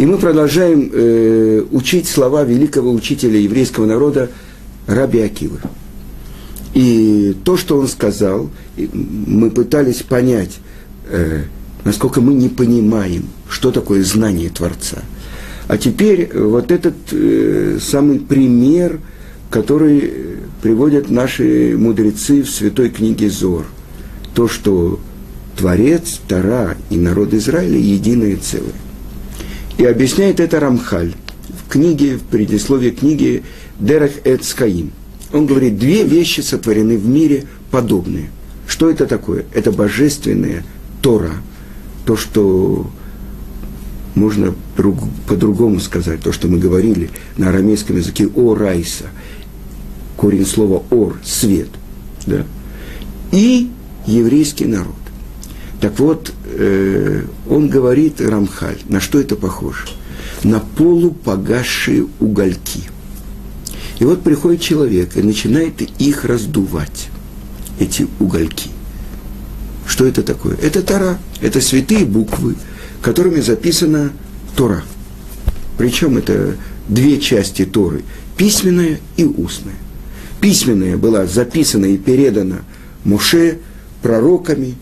И 0.00 0.06
мы 0.06 0.16
продолжаем 0.16 0.90
э, 0.94 1.62
учить 1.72 2.08
слова 2.08 2.42
великого 2.42 2.90
учителя 2.90 3.38
еврейского 3.38 3.84
народа 3.84 4.30
Раби 4.86 5.20
Акивы. 5.20 5.60
И 6.72 7.36
то, 7.44 7.58
что 7.58 7.78
он 7.78 7.86
сказал, 7.86 8.48
мы 8.78 9.50
пытались 9.50 10.02
понять, 10.02 10.56
э, 11.10 11.42
насколько 11.84 12.22
мы 12.22 12.32
не 12.32 12.48
понимаем, 12.48 13.24
что 13.46 13.72
такое 13.72 14.02
знание 14.02 14.48
Творца. 14.48 15.02
А 15.68 15.76
теперь 15.76 16.30
вот 16.34 16.72
этот 16.72 16.94
э, 17.12 17.76
самый 17.78 18.20
пример, 18.20 19.00
который 19.50 20.14
приводят 20.62 21.10
наши 21.10 21.76
мудрецы 21.76 22.40
в 22.40 22.48
святой 22.48 22.88
книге 22.88 23.28
Зор. 23.28 23.66
То, 24.34 24.48
что 24.48 24.98
Творец, 25.58 26.20
Тара 26.26 26.78
и 26.88 26.96
народ 26.96 27.34
Израиля 27.34 27.76
единое 27.76 28.38
целое. 28.38 28.72
И 29.80 29.84
объясняет 29.86 30.40
это 30.40 30.60
Рамхаль 30.60 31.14
в 31.48 31.72
книге, 31.72 32.18
в 32.18 32.24
предисловии 32.24 32.90
книги 32.90 33.44
Дерех 33.78 34.12
Эцкаим. 34.26 34.92
Он 35.32 35.46
говорит, 35.46 35.78
две 35.78 36.04
вещи 36.04 36.42
сотворены 36.42 36.98
в 36.98 37.08
мире 37.08 37.46
подобные. 37.70 38.28
Что 38.66 38.90
это 38.90 39.06
такое? 39.06 39.46
Это 39.54 39.72
божественная 39.72 40.64
Тора, 41.00 41.32
то, 42.04 42.14
что 42.14 42.90
можно 44.14 44.54
по-другому 45.26 45.80
сказать, 45.80 46.20
то, 46.20 46.30
что 46.30 46.46
мы 46.46 46.58
говорили 46.58 47.08
на 47.38 47.48
арамейском 47.48 47.96
языке 47.96 48.28
«о 48.36 48.54
райса», 48.54 49.06
корень 50.18 50.44
слова 50.44 50.82
«ор»– 50.90 51.18
свет, 51.24 51.70
да? 52.26 52.44
и 53.32 53.70
еврейский 54.06 54.66
народ. 54.66 54.99
Так 55.80 55.98
вот, 55.98 56.32
э, 56.44 57.24
он 57.48 57.68
говорит, 57.68 58.20
Рамхаль, 58.20 58.78
на 58.88 59.00
что 59.00 59.18
это 59.18 59.34
похоже? 59.34 59.88
На 60.44 60.60
полупогасшие 60.60 62.06
угольки. 62.20 62.82
И 63.98 64.04
вот 64.04 64.22
приходит 64.22 64.60
человек 64.60 65.16
и 65.16 65.22
начинает 65.22 65.80
их 65.80 66.24
раздувать, 66.24 67.08
эти 67.78 68.06
угольки. 68.18 68.68
Что 69.86 70.06
это 70.06 70.22
такое? 70.22 70.56
Это 70.56 70.82
Тора, 70.82 71.18
это 71.40 71.60
святые 71.60 72.04
буквы, 72.04 72.56
которыми 73.02 73.40
записана 73.40 74.12
Тора. 74.56 74.82
Причем 75.78 76.18
это 76.18 76.56
две 76.88 77.18
части 77.18 77.64
Торы, 77.64 78.04
письменная 78.36 79.00
и 79.16 79.24
устная. 79.24 79.74
Письменная 80.40 80.96
была 80.96 81.26
записана 81.26 81.86
и 81.86 81.96
передана 81.96 82.58
Муше 83.04 83.58
пророками, 84.02 84.76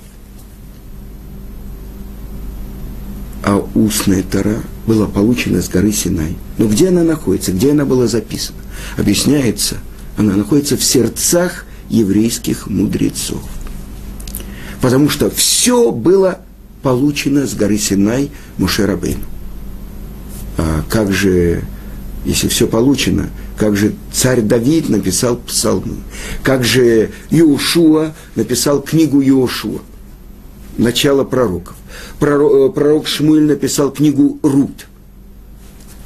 а 3.48 3.66
устная 3.74 4.22
Тора 4.22 4.60
была 4.86 5.06
получена 5.06 5.62
с 5.62 5.70
горы 5.70 5.90
Синай. 5.90 6.36
Но 6.58 6.68
где 6.68 6.88
она 6.88 7.02
находится, 7.02 7.50
где 7.50 7.70
она 7.70 7.86
была 7.86 8.06
записана? 8.06 8.58
Объясняется, 8.98 9.78
она 10.18 10.36
находится 10.36 10.76
в 10.76 10.84
сердцах 10.84 11.64
еврейских 11.88 12.66
мудрецов. 12.66 13.40
Потому 14.82 15.08
что 15.08 15.30
все 15.30 15.90
было 15.92 16.40
получено 16.82 17.46
с 17.46 17.54
горы 17.54 17.78
Синай 17.78 18.30
Мушерабейну. 18.58 19.24
А 20.58 20.84
как 20.90 21.10
же, 21.10 21.64
если 22.26 22.48
все 22.48 22.66
получено, 22.66 23.30
как 23.56 23.76
же 23.76 23.94
царь 24.12 24.42
Давид 24.42 24.90
написал 24.90 25.36
псалмы, 25.38 25.96
как 26.42 26.64
же 26.64 27.12
Иошуа 27.30 28.12
написал 28.34 28.82
книгу 28.82 29.22
Иошуа, 29.22 29.80
начало 30.76 31.24
пророков. 31.24 31.77
Пророк, 32.18 32.52
э, 32.52 32.74
пророк 32.74 33.06
Шмуэль 33.06 33.46
написал 33.46 33.90
книгу 33.90 34.38
Рут. 34.42 34.86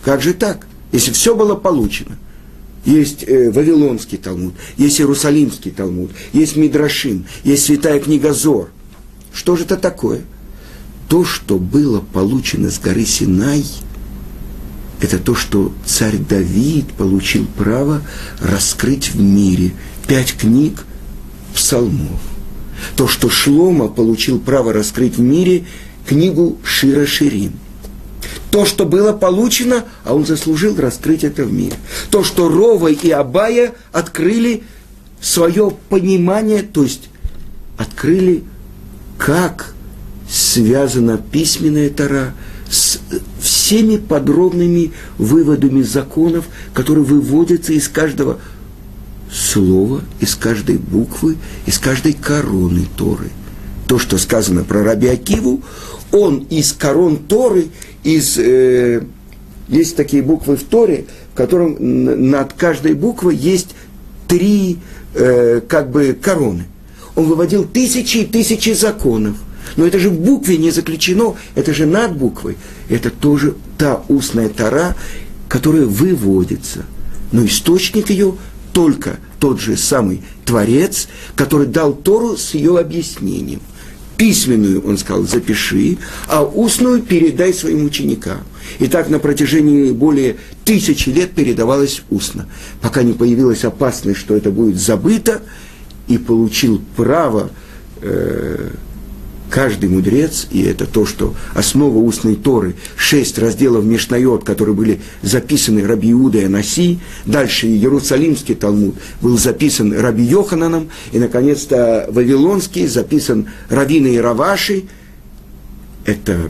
Как 0.04 0.20
же 0.22 0.34
так, 0.34 0.66
если 0.91 1.12
все 1.12 1.34
было 1.34 1.54
получено? 1.54 2.19
Есть 2.84 3.22
э, 3.26 3.50
Вавилонский 3.50 4.19
Талмуд, 4.19 4.54
есть 4.76 5.00
Иерусалимский 5.00 5.71
Талмуд, 5.71 6.10
есть 6.32 6.56
Мидрашим, 6.56 7.26
есть 7.44 7.65
Святая 7.65 8.00
книга 8.00 8.32
Зор. 8.32 8.71
Что 9.32 9.54
же 9.56 9.65
это 9.65 9.76
такое? 9.76 10.22
То, 11.09 11.25
что 11.25 11.59
было 11.59 12.00
получено 12.00 12.71
с 12.71 12.81
горы 12.81 13.04
Синай, 13.04 13.65
это 15.00 15.19
то, 15.19 15.34
что 15.34 15.72
царь 15.84 16.16
Давид 16.16 16.87
получил 16.94 17.47
право 17.56 18.03
раскрыть 18.41 19.10
в 19.10 19.21
мире 19.21 19.72
пять 20.09 20.32
книг 20.32 20.84
псалмов. 21.54 22.21
То, 22.97 23.09
что 23.09 23.28
Шлома 23.28 23.88
получил 23.88 24.38
право 24.38 24.72
раскрыть 24.72 25.16
в 25.16 25.20
мире 25.20 25.65
книгу 26.06 26.59
Шира 26.65 27.06
Ширин. 27.06 27.53
То, 28.50 28.66
что 28.66 28.84
было 28.84 29.12
получено, 29.12 29.84
а 30.04 30.15
он 30.15 30.26
заслужил 30.26 30.76
раскрыть 30.76 31.25
это 31.25 31.44
в 31.44 31.53
мире. 31.53 31.76
То, 32.10 32.22
что 32.22 32.48
Рова 32.48 32.88
и 32.88 33.10
Абая 33.10 33.72
открыли 33.92 34.62
свое 35.21 35.72
понимание, 35.88 36.62
то 36.62 36.82
есть 36.82 37.09
открыли, 37.78 38.44
как 39.16 39.75
связана 40.28 41.19
письменная 41.19 41.88
Тара 41.91 42.34
с 42.71 43.00
всеми 43.41 43.97
подробными 43.97 44.92
выводами 45.19 45.82
законов, 45.82 46.47
которые 46.75 47.04
выводятся 47.04 47.72
из 47.72 47.88
каждого 47.88 48.38
слова, 49.32 50.03
из 50.20 50.34
каждой 50.34 50.76
буквы, 50.76 51.37
из 51.66 51.78
каждой 51.78 52.12
короны 52.12 52.87
Торы. 52.97 53.31
То, 53.87 53.98
что 53.98 54.19
сказано 54.19 54.65
про 54.65 54.82
Раби 54.82 55.09
Акиву, 55.09 55.62
он 56.10 56.47
из 56.50 56.72
корон 56.72 57.16
Торы, 57.16 57.66
из, 58.04 58.37
э, 58.38 59.03
есть 59.69 59.97
такие 59.97 60.22
буквы 60.22 60.56
в 60.56 60.65
Торе, 60.65 61.06
в 61.32 61.37
котором 61.37 61.76
над 61.78 62.53
каждой 62.53 62.94
буквой 62.94 63.37
есть 63.37 63.75
три 64.28 64.78
э, 65.15 65.60
как 65.66 65.91
бы 65.91 66.16
короны. 66.21 66.65
Он 67.15 67.26
выводил 67.26 67.65
тысячи 67.65 68.19
и 68.19 68.26
тысячи 68.26 68.72
законов– 68.72 69.37
но 69.76 69.87
это 69.87 69.98
же 69.98 70.10
в 70.10 70.19
букве 70.19 70.59
не 70.59 70.71
заключено, 70.71 71.34
это 71.54 71.72
же 71.72 71.87
над 71.87 72.16
буквой. 72.16 72.56
Это 72.88 73.10
тоже 73.10 73.54
та 73.78 74.03
устная 74.09 74.48
тара, 74.48 74.97
которая 75.48 75.84
выводится. 75.84 76.84
Но 77.31 77.44
источник 77.47 78.10
ее 78.10 78.34
только 78.72 79.19
тот 79.38 79.60
же 79.60 79.77
самый 79.77 80.22
Творец, 80.44 81.09
который 81.34 81.66
дал 81.66 81.93
Тору 81.93 82.37
с 82.37 82.55
ее 82.55 82.78
объяснением. 82.78 83.60
Письменную, 84.16 84.87
он 84.87 84.99
сказал, 84.99 85.25
запиши, 85.25 85.99
а 86.28 86.44
устную 86.44 87.03
передай 87.03 87.53
своим 87.53 87.87
ученикам. 87.87 88.43
И 88.78 88.87
так 88.87 89.09
на 89.09 89.19
протяжении 89.19 89.91
более 89.91 90.37
тысячи 90.65 91.09
лет 91.09 91.33
передавалось 91.33 92.03
устно, 92.10 92.47
пока 92.81 93.03
не 93.03 93.12
появилась 93.12 93.65
опасность, 93.65 94.21
что 94.21 94.37
это 94.37 94.50
будет 94.50 94.78
забыто, 94.78 95.43
и 96.09 96.19
получил 96.19 96.83
право 96.97 97.50
э, 98.00 98.71
каждый 99.53 99.91
мудрец, 99.91 100.47
и 100.51 100.63
это 100.63 100.87
то, 100.87 101.05
что 101.05 101.35
основа 101.55 101.99
устной 101.99 102.37
Торы, 102.37 102.75
шесть 102.97 103.39
разделов 103.39 103.85
Мишнайот, 103.85 104.45
которые 104.45 104.75
были 104.75 105.01
записаны 105.21 105.87
Раби 105.87 106.11
Иуда 106.13 106.39
и 106.39 106.45
Анаси, 106.45 107.01
дальше 107.27 107.67
Иерусалимский 107.67 108.55
Талмуд 108.55 108.95
был 109.21 109.37
записан 109.37 109.93
Раби 109.93 110.25
Йохананом, 110.25 110.89
и, 111.13 111.19
наконец-то, 111.19 112.07
Вавилонский 112.09 112.87
записан 112.87 113.49
Равиной 113.69 114.15
и 114.15 114.19
Раваши. 114.19 114.85
Это 116.07 116.49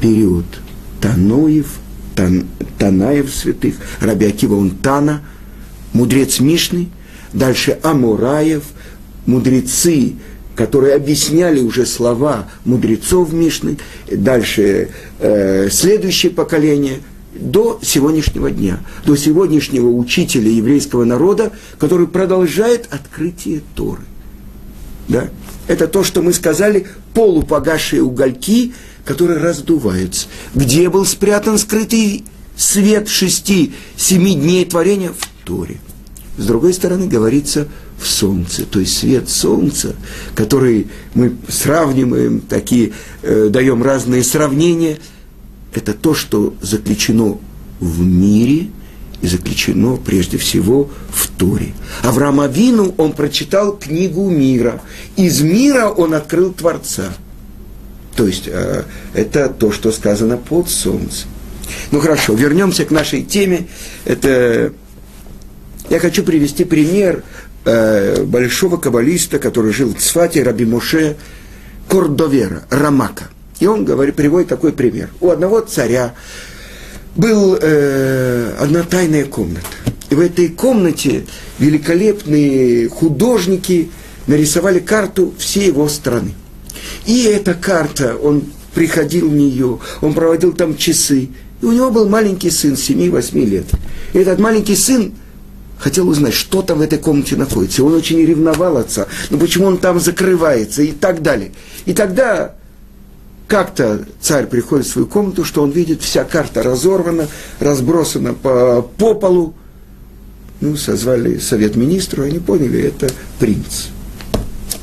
период 0.00 0.46
Таноев, 1.00 1.68
Тан, 2.16 2.46
Танаев 2.76 3.32
святых, 3.32 3.76
Раби 4.00 4.26
Акива 4.26 4.56
он 4.56 4.70
Тана, 4.70 5.22
мудрец 5.92 6.40
Мишны, 6.40 6.88
дальше 7.32 7.78
Амураев, 7.84 8.64
мудрецы 9.26 10.14
которые 10.56 10.94
объясняли 10.94 11.60
уже 11.60 11.86
слова 11.86 12.48
мудрецов 12.64 13.32
Мишны, 13.32 13.78
дальше 14.10 14.88
э, 15.20 15.68
следующее 15.70 16.32
поколение, 16.32 17.00
до 17.38 17.78
сегодняшнего 17.82 18.50
дня, 18.50 18.80
до 19.04 19.14
сегодняшнего 19.14 19.88
учителя 19.88 20.50
еврейского 20.50 21.04
народа, 21.04 21.52
который 21.78 22.06
продолжает 22.06 22.88
открытие 22.90 23.60
Торы. 23.74 24.00
Да? 25.06 25.28
Это 25.68 25.86
то, 25.86 26.02
что 26.02 26.22
мы 26.22 26.32
сказали, 26.32 26.86
полупогасшие 27.12 28.02
угольки, 28.02 28.72
которые 29.04 29.38
раздуваются. 29.38 30.28
Где 30.54 30.88
был 30.88 31.04
спрятан 31.04 31.58
скрытый 31.58 32.24
свет 32.56 33.08
шести-семи 33.08 34.34
дней 34.34 34.64
творения? 34.64 35.10
В 35.12 35.44
Торе. 35.46 35.78
С 36.36 36.44
другой 36.44 36.74
стороны, 36.74 37.06
говорится 37.06 37.66
в 37.98 38.06
солнце, 38.06 38.66
то 38.66 38.78
есть 38.78 38.98
свет 38.98 39.28
солнца, 39.28 39.94
который 40.34 40.88
мы 41.14 41.34
сравниваем, 41.48 42.40
такие, 42.40 42.92
э, 43.22 43.48
даем 43.50 43.82
разные 43.82 44.22
сравнения, 44.22 44.98
это 45.72 45.94
то, 45.94 46.14
что 46.14 46.54
заключено 46.60 47.38
в 47.80 48.02
мире 48.02 48.68
и 49.22 49.26
заключено 49.26 49.96
прежде 49.96 50.36
всего 50.36 50.90
в 51.10 51.28
Торе. 51.28 51.72
Авраам 52.02 52.40
Авину 52.40 52.94
он 52.98 53.12
прочитал 53.12 53.76
книгу 53.76 54.28
мира. 54.28 54.82
Из 55.16 55.40
мира 55.40 55.88
он 55.88 56.14
открыл 56.14 56.52
Творца. 56.52 57.12
То 58.14 58.26
есть 58.26 58.44
э, 58.46 58.84
это 59.14 59.48
то, 59.48 59.72
что 59.72 59.90
сказано 59.90 60.36
под 60.36 60.68
солнцем. 60.68 61.28
Ну 61.90 62.00
хорошо, 62.00 62.34
вернемся 62.34 62.84
к 62.84 62.90
нашей 62.90 63.22
теме. 63.22 63.68
Это 64.04 64.72
я 65.90 65.98
хочу 65.98 66.22
привести 66.22 66.64
пример 66.64 67.22
э, 67.64 68.24
большого 68.24 68.76
каббалиста, 68.76 69.38
который 69.38 69.72
жил 69.72 69.94
в 69.94 69.98
Цфате, 69.98 70.42
Раби 70.42 70.64
Моше 70.64 71.16
Кордовера, 71.88 72.64
Рамака. 72.70 73.24
И 73.60 73.66
он 73.66 73.84
говорит, 73.84 74.16
приводит 74.16 74.48
такой 74.48 74.72
пример. 74.72 75.08
У 75.20 75.30
одного 75.30 75.60
царя 75.60 76.14
был 77.14 77.56
э, 77.60 78.52
одна 78.58 78.82
тайная 78.82 79.24
комната. 79.24 79.66
И 80.10 80.14
в 80.14 80.20
этой 80.20 80.48
комнате 80.48 81.24
великолепные 81.58 82.88
художники 82.88 83.90
нарисовали 84.26 84.78
карту 84.78 85.34
всей 85.38 85.68
его 85.68 85.88
страны. 85.88 86.32
И 87.06 87.24
эта 87.24 87.54
карта, 87.54 88.16
он 88.16 88.44
приходил 88.74 89.30
в 89.30 89.34
нее, 89.34 89.78
он 90.02 90.14
проводил 90.14 90.52
там 90.52 90.76
часы. 90.76 91.30
И 91.62 91.64
у 91.64 91.72
него 91.72 91.90
был 91.90 92.08
маленький 92.08 92.50
сын, 92.50 92.74
7-8 92.74 93.44
лет. 93.44 93.66
И 94.12 94.18
этот 94.18 94.38
маленький 94.38 94.76
сын 94.76 95.14
хотел 95.78 96.08
узнать, 96.08 96.34
что 96.34 96.62
там 96.62 96.78
в 96.78 96.82
этой 96.82 96.98
комнате 96.98 97.36
находится. 97.36 97.84
Он 97.84 97.94
очень 97.94 98.20
ревновал 98.24 98.76
отца, 98.76 99.06
ну 99.30 99.38
почему 99.38 99.66
он 99.66 99.78
там 99.78 100.00
закрывается 100.00 100.82
и 100.82 100.92
так 100.92 101.22
далее. 101.22 101.52
И 101.84 101.92
тогда 101.92 102.54
как-то 103.48 104.04
царь 104.20 104.46
приходит 104.46 104.86
в 104.86 104.90
свою 104.90 105.06
комнату, 105.06 105.44
что 105.44 105.62
он 105.62 105.70
видит, 105.70 106.02
вся 106.02 106.24
карта 106.24 106.62
разорвана, 106.62 107.28
разбросана 107.60 108.34
по, 108.34 108.82
по 108.82 109.14
полу. 109.14 109.54
Ну, 110.60 110.76
созвали 110.76 111.38
совет 111.38 111.76
министру, 111.76 112.22
они 112.22 112.38
поняли, 112.38 112.80
это 112.80 113.10
принц. 113.38 113.88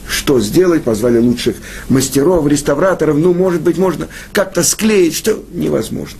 Что 0.07 0.39
сделать? 0.39 0.83
Позвали 0.83 1.17
лучших 1.17 1.55
мастеров, 1.89 2.45
реставраторов. 2.47 3.17
Ну, 3.17 3.33
может 3.33 3.61
быть, 3.61 3.77
можно 3.77 4.07
как-то 4.31 4.63
склеить, 4.63 5.15
что 5.15 5.43
невозможно. 5.51 6.19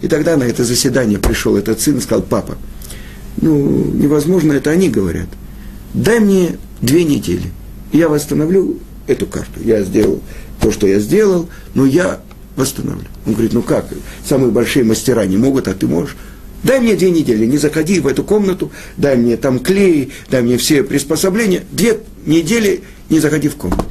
И 0.00 0.08
тогда 0.08 0.36
на 0.36 0.44
это 0.44 0.64
заседание 0.64 1.18
пришел 1.18 1.56
этот 1.56 1.80
сын 1.80 1.98
и 1.98 2.00
сказал, 2.00 2.22
папа, 2.22 2.56
ну, 3.40 3.84
невозможно, 3.94 4.52
это 4.52 4.70
они 4.70 4.88
говорят. 4.88 5.28
Дай 5.94 6.20
мне 6.20 6.56
две 6.80 7.04
недели, 7.04 7.50
я 7.92 8.08
восстановлю 8.08 8.78
эту 9.06 9.26
карту. 9.26 9.60
Я 9.64 9.82
сделал 9.82 10.20
то, 10.60 10.70
что 10.70 10.86
я 10.86 10.98
сделал, 10.98 11.48
но 11.74 11.86
я 11.86 12.20
восстановлю. 12.56 13.06
Он 13.26 13.32
говорит, 13.32 13.52
ну 13.52 13.62
как, 13.62 13.86
самые 14.24 14.50
большие 14.50 14.84
мастера 14.84 15.24
не 15.26 15.36
могут, 15.36 15.68
а 15.68 15.74
ты 15.74 15.86
можешь. 15.86 16.16
Дай 16.64 16.80
мне 16.80 16.96
две 16.96 17.10
недели, 17.10 17.46
не 17.46 17.56
заходи 17.56 18.00
в 18.00 18.06
эту 18.06 18.24
комнату, 18.24 18.72
дай 18.96 19.16
мне 19.16 19.36
там 19.36 19.60
клей, 19.60 20.12
дай 20.28 20.42
мне 20.42 20.58
все 20.58 20.82
приспособления. 20.82 21.62
Две 21.70 22.00
недели 22.26 22.82
не 23.10 23.20
заходи 23.20 23.48
в 23.48 23.56
комнату. 23.56 23.84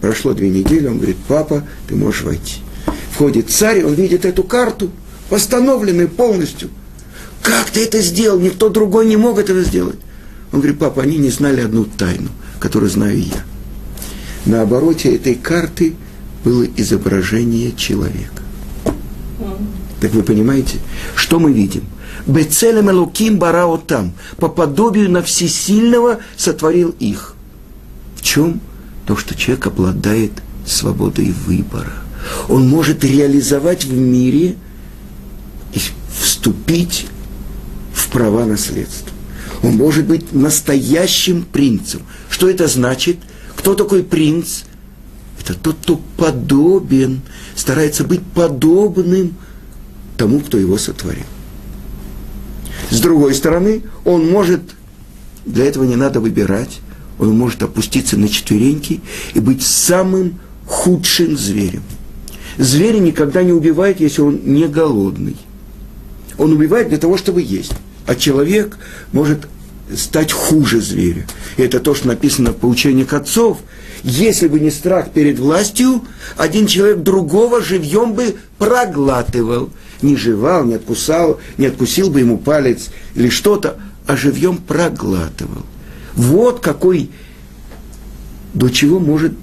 Прошло 0.00 0.32
две 0.32 0.48
недели, 0.48 0.86
он 0.88 0.96
говорит, 0.96 1.16
папа, 1.28 1.64
ты 1.88 1.94
можешь 1.94 2.22
войти. 2.22 2.56
Входит 3.12 3.50
царь, 3.50 3.84
он 3.84 3.94
видит 3.94 4.24
эту 4.24 4.42
карту, 4.42 4.90
восстановленную 5.28 6.08
полностью. 6.08 6.70
Как 7.42 7.70
ты 7.70 7.84
это 7.84 8.00
сделал? 8.00 8.38
Никто 8.38 8.68
другой 8.68 9.06
не 9.06 9.16
мог 9.16 9.38
этого 9.38 9.62
сделать. 9.62 9.98
Он 10.52 10.60
говорит, 10.60 10.78
папа, 10.78 11.02
они 11.02 11.16
не 11.18 11.30
знали 11.30 11.60
одну 11.60 11.84
тайну, 11.84 12.28
которую 12.58 12.90
знаю 12.90 13.20
я. 13.20 13.44
На 14.46 14.62
обороте 14.62 15.14
этой 15.14 15.34
карты 15.34 15.94
было 16.44 16.64
изображение 16.76 17.72
человека. 17.72 18.42
Так 20.00 20.12
вы 20.12 20.22
понимаете, 20.22 20.78
что 21.14 21.38
мы 21.38 21.52
видим? 21.52 21.84
Бецелем 22.26 22.90
Элуким 22.90 23.38
барао 23.38 23.76
там, 23.76 24.12
по 24.38 24.48
подобию 24.48 25.10
на 25.10 25.22
всесильного 25.22 26.18
сотворил 26.36 26.94
их. 26.98 27.34
В 28.16 28.22
чем? 28.22 28.60
То, 29.06 29.16
что 29.16 29.34
человек 29.34 29.66
обладает 29.66 30.32
свободой 30.66 31.34
выбора. 31.46 31.92
Он 32.48 32.68
может 32.68 33.04
реализовать 33.04 33.84
в 33.84 33.92
мире 33.92 34.56
и 35.72 35.80
вступить 36.20 37.06
права 38.10 38.44
наследства. 38.44 39.10
Он 39.62 39.76
может 39.76 40.06
быть 40.06 40.32
настоящим 40.32 41.42
принцем. 41.42 42.02
Что 42.28 42.48
это 42.48 42.66
значит? 42.66 43.18
Кто 43.56 43.74
такой 43.74 44.02
принц? 44.02 44.62
Это 45.40 45.54
тот, 45.54 45.76
кто 45.82 46.00
подобен, 46.16 47.22
старается 47.54 48.04
быть 48.04 48.22
подобным 48.22 49.34
тому, 50.16 50.40
кто 50.40 50.58
его 50.58 50.78
сотворил. 50.78 51.24
С 52.90 53.00
другой 53.00 53.34
стороны, 53.34 53.82
он 54.04 54.28
может, 54.28 54.60
для 55.46 55.64
этого 55.64 55.84
не 55.84 55.96
надо 55.96 56.20
выбирать, 56.20 56.80
он 57.18 57.36
может 57.36 57.62
опуститься 57.62 58.16
на 58.16 58.28
четвереньки 58.28 59.00
и 59.34 59.40
быть 59.40 59.62
самым 59.62 60.40
худшим 60.66 61.36
зверем. 61.36 61.82
Зверь 62.56 62.98
никогда 62.98 63.42
не 63.42 63.52
убивает, 63.52 64.00
если 64.00 64.22
он 64.22 64.40
не 64.44 64.66
голодный. 64.66 65.36
Он 66.38 66.52
убивает 66.52 66.88
для 66.88 66.98
того, 66.98 67.16
чтобы 67.16 67.42
есть. 67.42 67.72
А 68.06 68.14
человек 68.14 68.76
может 69.12 69.46
стать 69.94 70.32
хуже 70.32 70.80
зверя. 70.80 71.26
И 71.56 71.62
это 71.62 71.80
то, 71.80 71.94
что 71.94 72.08
написано 72.08 72.52
в 72.52 72.56
поучениях 72.56 73.12
отцов. 73.12 73.58
Если 74.02 74.48
бы 74.48 74.60
не 74.60 74.70
страх 74.70 75.10
перед 75.10 75.38
властью, 75.38 76.04
один 76.36 76.66
человек 76.66 76.98
другого 76.98 77.60
живьем 77.60 78.14
бы 78.14 78.36
проглатывал. 78.58 79.70
Не 80.00 80.16
жевал, 80.16 80.64
не 80.64 80.74
откусал, 80.74 81.38
не 81.58 81.66
откусил 81.66 82.10
бы 82.10 82.20
ему 82.20 82.38
палец 82.38 82.88
или 83.14 83.28
что-то, 83.28 83.76
а 84.06 84.16
живьем 84.16 84.56
проглатывал. 84.56 85.66
Вот 86.14 86.60
какой, 86.60 87.10
до 88.54 88.68
чего 88.70 88.98
может 88.98 89.34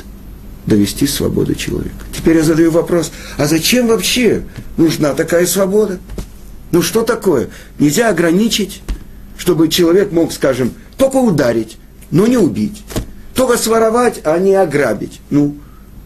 довести 0.66 1.08
свобода 1.08 1.56
человека. 1.56 1.96
Теперь 2.16 2.38
я 2.38 2.44
задаю 2.44 2.72
вопрос, 2.72 3.12
а 3.38 3.46
зачем 3.46 3.88
вообще 3.88 4.44
нужна 4.76 5.14
такая 5.14 5.46
свобода? 5.46 6.00
Ну 6.72 6.82
что 6.82 7.04
такое? 7.04 7.50
Нельзя 7.80 8.10
ограничить 8.10 8.82
чтобы 9.38 9.70
человек 9.70 10.12
мог, 10.12 10.32
скажем, 10.34 10.74
только 10.98 11.18
ударить, 11.18 11.78
но 12.12 12.28
не 12.28 12.38
убить, 12.38 12.84
только 13.36 13.58
своровать, 13.58 14.22
а 14.24 14.38
не 14.40 14.56
ограбить. 14.56 15.22
Ну, 15.30 15.56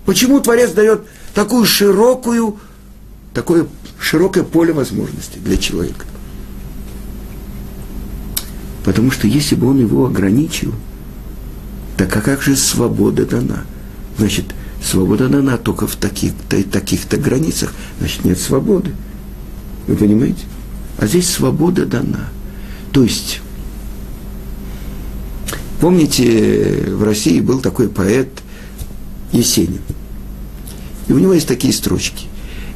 почему 0.05 0.39
Творец 0.41 0.71
дает 0.71 1.03
такую 1.33 1.65
широкую, 1.65 2.59
такое 3.33 3.67
широкое 3.99 4.43
поле 4.43 4.73
возможностей 4.73 5.39
для 5.39 5.57
человека? 5.57 6.05
Потому 8.83 9.11
что 9.11 9.27
если 9.27 9.55
бы 9.55 9.69
он 9.69 9.79
его 9.79 10.05
ограничил, 10.05 10.73
так 11.97 12.15
а 12.15 12.21
как 12.21 12.41
же 12.41 12.55
свобода 12.55 13.25
дана? 13.25 13.63
Значит, 14.17 14.45
свобода 14.83 15.29
дана 15.29 15.57
только 15.57 15.87
в 15.87 15.95
таких-то 15.95 16.63
таких-то 16.63 17.17
границах, 17.17 17.73
значит, 17.99 18.25
нет 18.25 18.39
свободы. 18.39 18.91
Вы 19.91 19.97
понимаете? 19.97 20.45
А 20.97 21.05
здесь 21.05 21.29
свобода 21.29 21.85
дана– 21.85 22.29
то 22.91 23.03
есть, 23.03 23.41
помните, 25.79 26.83
в 26.87 27.03
России 27.03 27.39
был 27.39 27.61
такой 27.61 27.89
поэт 27.89 28.29
Есенин. 29.31 29.81
И 31.07 31.13
у 31.13 31.19
него 31.19 31.33
есть 31.33 31.47
такие 31.47 31.73
строчки. 31.73 32.27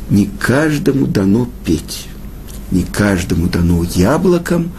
Не 0.10 0.29
каждому 0.39 1.07
дано 1.07 1.50
петь, 1.65 2.07
не 2.72 2.84
каждому 2.84 3.48
дано 3.48 3.84
яблоком 3.84 4.72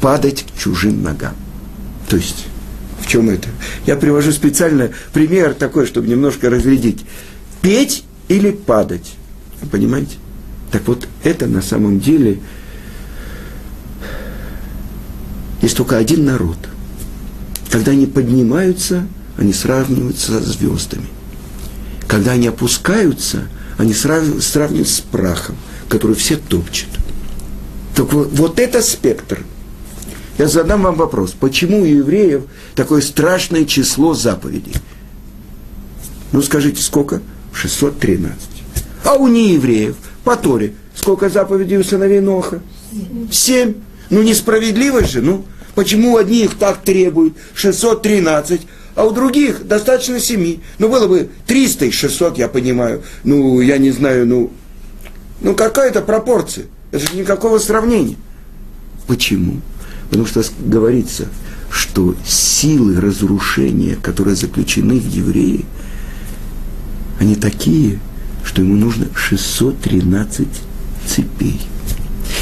падать 0.00 0.44
к 0.44 0.58
чужим 0.58 1.02
ногам. 1.02 1.34
То 2.08 2.16
есть, 2.16 2.46
в 3.00 3.06
чем 3.06 3.30
это? 3.30 3.48
Я 3.86 3.96
привожу 3.96 4.32
специально 4.32 4.90
пример 5.12 5.54
такой, 5.54 5.86
чтобы 5.86 6.08
немножко 6.08 6.50
разрядить. 6.50 7.04
Петь 7.60 8.04
или 8.28 8.50
падать. 8.50 9.12
Понимаете? 9.70 10.16
Так 10.72 10.88
вот, 10.88 11.06
это 11.22 11.46
на 11.46 11.62
самом 11.62 12.00
деле– 12.00 12.40
есть 15.62 15.76
только 15.76 15.96
один 15.96 16.24
народ. 16.24 16.58
Когда 17.70 17.92
они 17.92 18.06
поднимаются, 18.06 19.06
они 19.38 19.52
сравниваются 19.52 20.32
со 20.32 20.40
звездами. 20.40 21.06
Когда 22.08 22.32
они 22.32 22.48
опускаются, 22.48 23.48
они 23.78 23.94
сравниваются 23.94 24.96
с 24.96 25.00
прахом, 25.00 25.56
который 25.88 26.16
все 26.16 26.36
топчут. 26.36 26.88
Так 27.94 28.12
вот, 28.12 28.30
вот 28.32 28.58
это 28.58 28.82
спектр. 28.82 29.44
Я 30.36 30.48
задам 30.48 30.82
вам 30.82 30.96
вопрос, 30.96 31.34
почему 31.38 31.82
у 31.82 31.84
евреев 31.84 32.42
такое 32.74 33.00
страшное 33.00 33.64
число 33.64 34.14
заповедей? 34.14 34.74
Ну 36.32 36.42
скажите, 36.42 36.82
сколько? 36.82 37.22
613. 37.52 38.36
А 39.04 39.14
у 39.14 39.28
неевреев 39.28 39.96
по 40.24 40.36
Торе 40.36 40.74
сколько 40.94 41.28
заповедей 41.28 41.78
у 41.78 41.84
сыновей 41.84 42.20
Ноха? 42.20 42.60
Семь. 43.30 43.74
Ну 44.10 44.22
несправедливо 44.22 45.04
же, 45.04 45.22
ну. 45.22 45.44
Почему 45.74 46.12
у 46.12 46.16
одних 46.18 46.58
так 46.58 46.82
требуют 46.82 47.34
613, 47.54 48.60
а 48.94 49.06
у 49.06 49.10
других 49.10 49.66
достаточно 49.66 50.20
7? 50.20 50.58
Ну, 50.78 50.88
было 50.90 51.06
бы 51.06 51.30
300 51.46 51.86
и 51.86 51.90
600, 51.90 52.36
я 52.36 52.48
понимаю. 52.48 53.02
Ну, 53.24 53.58
я 53.62 53.78
не 53.78 53.90
знаю, 53.90 54.26
ну, 54.26 54.50
ну 55.40 55.54
какая-то 55.54 56.02
пропорция. 56.02 56.66
Это 56.90 57.06
же 57.06 57.16
никакого 57.16 57.58
сравнения. 57.58 58.16
Почему? 59.06 59.62
Потому 60.10 60.26
что 60.26 60.44
говорится, 60.60 61.28
что 61.70 62.14
силы 62.26 63.00
разрушения, 63.00 63.96
которые 63.96 64.36
заключены 64.36 65.00
в 65.00 65.08
евреи, 65.08 65.64
они 67.18 67.34
такие, 67.34 67.98
что 68.44 68.62
ему 68.62 68.74
нужно 68.76 69.06
613 69.14 70.46
цепей. 71.06 71.60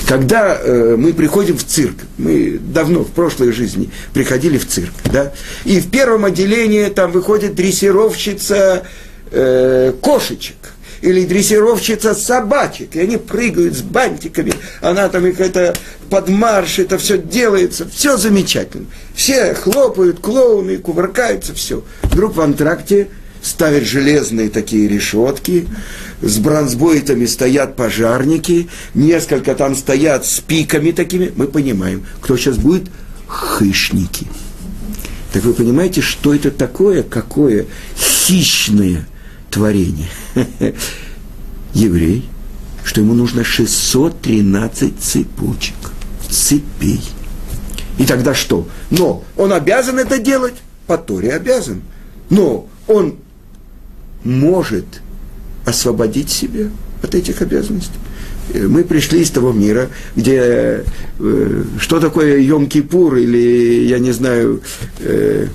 Когда 0.06 0.56
э, 0.56 0.96
мы 0.96 1.12
приходим 1.12 1.56
в 1.56 1.64
цирк, 1.64 1.96
мы 2.18 2.58
давно, 2.60 3.04
в 3.04 3.10
прошлой 3.10 3.52
жизни, 3.52 3.90
приходили 4.12 4.58
в 4.58 4.66
цирк, 4.66 4.92
да, 5.12 5.32
и 5.64 5.80
в 5.80 5.90
первом 5.90 6.24
отделении 6.24 6.86
там 6.86 7.12
выходит 7.12 7.54
дрессировщица 7.54 8.84
э, 9.30 9.92
кошечек– 10.00 10.56
или 11.02 11.24
дрессировщица 11.24 12.14
собачек, 12.14 12.94
и 12.96 13.00
они 13.00 13.16
прыгают 13.16 13.76
с 13.76 13.82
бантиками, 13.82 14.52
она 14.80 15.08
там 15.08 15.26
их 15.26 15.40
это 15.40 15.74
под 16.10 16.28
марш, 16.28 16.78
это 16.78 16.98
все 16.98 17.18
делается, 17.18 17.88
все 17.88 18.16
замечательно. 18.16 18.86
Все 19.14 19.54
хлопают, 19.54 20.20
клоуны, 20.20 20.78
кувыркаются, 20.78 21.54
все. 21.54 21.84
Вдруг 22.02 22.36
в 22.36 22.40
антракте 22.40 23.08
ставят 23.42 23.84
железные 23.84 24.50
такие 24.50 24.88
решетки, 24.88 25.66
с 26.22 26.38
бронзбойтами 26.38 27.26
стоят 27.26 27.76
пожарники, 27.76 28.68
несколько 28.94 29.54
там 29.54 29.74
стоят 29.74 30.26
с 30.26 30.40
пиками 30.40 30.90
такими. 30.90 31.32
Мы 31.34 31.46
понимаем, 31.46 32.04
кто 32.20 32.36
сейчас 32.36 32.58
будет? 32.58 32.90
Хищники. 33.28 34.26
Так 35.32 35.44
вы 35.44 35.54
понимаете, 35.54 36.00
что 36.00 36.34
это 36.34 36.50
такое, 36.50 37.02
какое 37.02 37.66
хищное 37.96 39.06
творение. 39.50 40.08
Еврей, 41.74 42.28
что 42.84 43.00
ему 43.00 43.14
нужно 43.14 43.44
613 43.44 44.94
цепочек, 44.98 45.76
цепей. 46.28 47.00
И 47.98 48.06
тогда 48.06 48.34
что? 48.34 48.66
Но 48.90 49.24
он 49.36 49.52
обязан 49.52 49.98
это 49.98 50.18
делать, 50.18 50.54
по 50.86 50.98
Торе 50.98 51.32
обязан. 51.32 51.82
Но 52.30 52.66
он 52.88 53.16
может 54.24 54.84
освободить 55.64 56.30
себя 56.30 56.66
от 57.02 57.14
этих 57.14 57.42
обязанностей. 57.42 57.98
Мы 58.52 58.82
пришли 58.84 59.20
из 59.20 59.30
того 59.30 59.52
мира, 59.52 59.88
где 60.16 60.84
э, 61.18 61.64
что 61.78 62.00
такое 62.00 62.40
Йом-Кипур 62.40 63.20
или, 63.20 63.86
я 63.86 63.98
не 64.00 64.10
знаю, 64.10 64.60
э, 64.98 65.46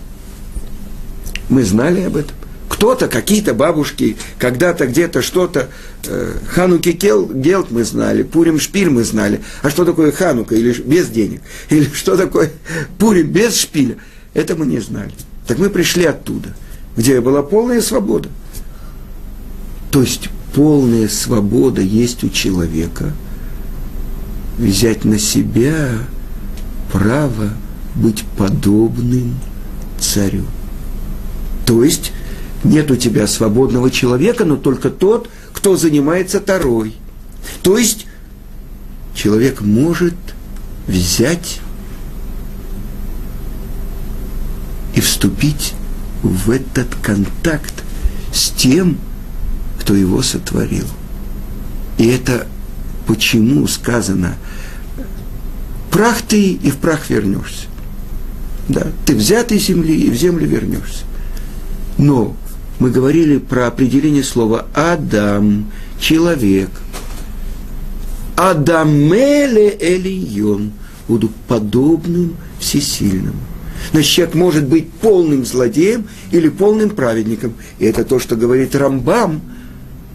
мы 1.49 1.63
знали 1.63 2.01
об 2.01 2.15
этом. 2.15 2.35
Кто-то, 2.69 3.07
какие-то 3.07 3.53
бабушки, 3.53 4.17
когда-то 4.39 4.87
где-то 4.87 5.21
что-то, 5.21 5.67
э, 6.07 6.33
Хануки 6.47 6.93
Кел, 6.93 7.27
Гелт 7.27 7.69
мы 7.69 7.83
знали, 7.83 8.23
Пурим 8.23 8.59
Шпиль 8.59 8.89
мы 8.89 9.03
знали. 9.03 9.41
А 9.61 9.69
что 9.69 9.83
такое 9.83 10.11
Ханука 10.11 10.55
или 10.55 10.71
без 10.81 11.07
денег? 11.07 11.41
Или 11.69 11.89
что 11.93 12.15
такое 12.15 12.51
Пурим 12.97 13.27
без 13.27 13.57
шпиля? 13.57 13.97
Это 14.33 14.55
мы 14.55 14.65
не 14.65 14.79
знали. 14.79 15.11
Так 15.47 15.57
мы 15.57 15.69
пришли 15.69 16.05
оттуда, 16.05 16.55
где 16.95 17.21
была 17.21 17.43
полная 17.43 17.81
свобода. 17.81 18.29
То 19.95 20.01
есть 20.01 20.27
полная 20.53 21.07
свобода 21.07 21.81
есть 21.81 22.25
у 22.25 22.29
человека 22.29 23.13
взять 24.57 25.05
на 25.05 25.17
себя 25.17 25.87
право 26.91 27.51
быть 27.95 28.25
подобным 28.37 29.35
царю. 29.97 30.43
То 31.65 31.81
есть 31.81 32.11
нет 32.65 32.91
у 32.91 32.97
тебя 32.97 33.25
свободного 33.25 33.89
человека, 33.89 34.43
но 34.43 34.57
только 34.57 34.89
тот, 34.89 35.29
кто 35.53 35.77
занимается 35.77 36.41
Тарой. 36.41 36.97
То 37.63 37.77
есть 37.77 38.05
человек 39.13 39.61
может 39.61 40.15
взять 40.87 41.61
и 44.93 44.99
вступить 44.99 45.73
в 46.21 46.51
этот 46.51 46.93
контакт 47.01 47.85
с 48.33 48.49
тем, 48.49 48.97
кто 49.85 49.93
его 49.93 50.23
сотворил. 50.23 50.87
И 51.99 52.07
это 52.07 52.47
почему 53.05 53.67
сказано, 53.67 54.35
прах 55.91 56.23
ты 56.23 56.53
и 56.53 56.71
в 56.71 56.77
прах 56.77 57.11
вернешься. 57.11 57.67
Да, 58.67 58.87
ты 59.05 59.13
взятый 59.13 59.59
земли 59.59 59.95
и 59.95 60.09
в 60.09 60.15
землю 60.15 60.47
вернешься. 60.47 61.03
Но 61.99 62.35
мы 62.79 62.89
говорили 62.89 63.37
про 63.37 63.67
определение 63.67 64.23
слова 64.23 64.65
Адам, 64.73 65.71
человек. 65.99 66.71
Адамеле 68.35 69.77
Элион, 69.79 70.71
буду 71.07 71.29
подобным 71.47 72.37
всесильным. 72.59 73.35
Значит, 73.91 74.11
человек 74.11 74.35
может 74.35 74.65
быть 74.65 74.89
полным 74.89 75.45
злодеем 75.45 76.07
или 76.31 76.49
полным 76.49 76.89
праведником. 76.89 77.53
И 77.77 77.85
это 77.85 78.03
то, 78.03 78.17
что 78.17 78.35
говорит 78.35 78.75
Рамбам, 78.75 79.41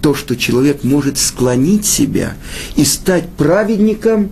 то, 0.00 0.14
что 0.14 0.36
человек 0.36 0.84
может 0.84 1.18
склонить 1.18 1.86
себя 1.86 2.34
и 2.76 2.84
стать 2.84 3.28
праведником, 3.28 4.30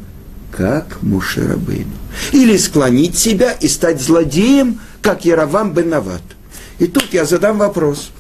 как 0.51 1.03
Мушерабейну. 1.03 1.93
Или 2.33 2.57
склонить 2.57 3.17
себя 3.17 3.53
и 3.53 3.69
стать 3.69 4.01
злодеем, 4.01 4.81
как 5.03 5.25
Яровам 5.25 5.73
бен. 5.73 5.95
И 6.79 6.87
тут 6.87 7.13
я 7.13 7.25
задам 7.25 7.59
вопрос– 7.59 8.11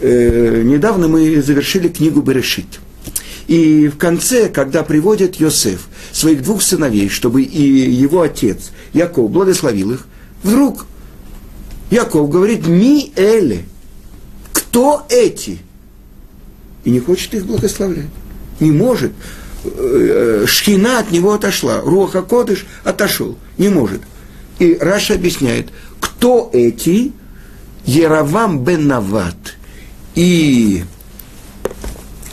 э, 0.00 0.62
недавно 0.62 1.08
мы 1.08 1.42
завершили 1.42 1.88
книгу 1.88 2.20
Берешит. 2.20 2.80
И 3.46 3.88
в 3.88 3.98
конце, 3.98 4.48
когда 4.48 4.82
приводит 4.82 5.36
Йосеф 5.36 5.88
своих 6.12 6.42
двух 6.42 6.62
сыновей, 6.62 7.08
чтобы 7.08 7.42
и 7.42 7.90
его 7.90 8.22
отец 8.22 8.70
Яков 8.92 9.30
благословил 9.30 9.92
их, 9.92 10.06
вдруг 10.42 10.86
Яков 11.90 12.30
говорит, 12.30 12.66
ми 12.66 13.12
эле, 13.16 13.64
кто 14.52 15.04
эти? 15.08 15.58
И 16.84 16.90
не 16.90 17.00
хочет 17.00 17.34
их 17.34 17.46
благословлять. 17.46 18.10
Не 18.60 18.70
может. 18.70 19.12
Э, 19.64 20.44
шхина 20.46 20.98
от 21.00 21.10
него 21.10 21.32
отошла. 21.32 21.80
Руха 21.80 22.22
Кодыш 22.22 22.66
отошел. 22.84 23.36
Не 23.58 23.68
может. 23.68 24.02
И 24.58 24.76
Раша 24.80 25.14
объясняет, 25.14 25.68
кто 26.00 26.50
эти? 26.52 27.12
Яровам 27.86 28.64
бен 28.64 28.86
Нават– 28.86 29.36
и 30.14 30.84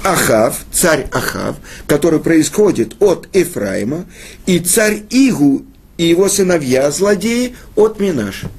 Ахав, 0.03 0.65
царь 0.71 1.07
Ахав, 1.11 1.57
который 1.87 2.19
происходит 2.19 2.95
от 2.99 3.27
Ефраима, 3.33 4.05
и 4.45 4.59
царь 4.59 5.03
Игу 5.09 5.63
и 5.97 6.05
его 6.05 6.29
сыновья, 6.29 6.89
злодеи, 6.91 7.55
от 7.75 7.99
Минаша. 7.99 8.49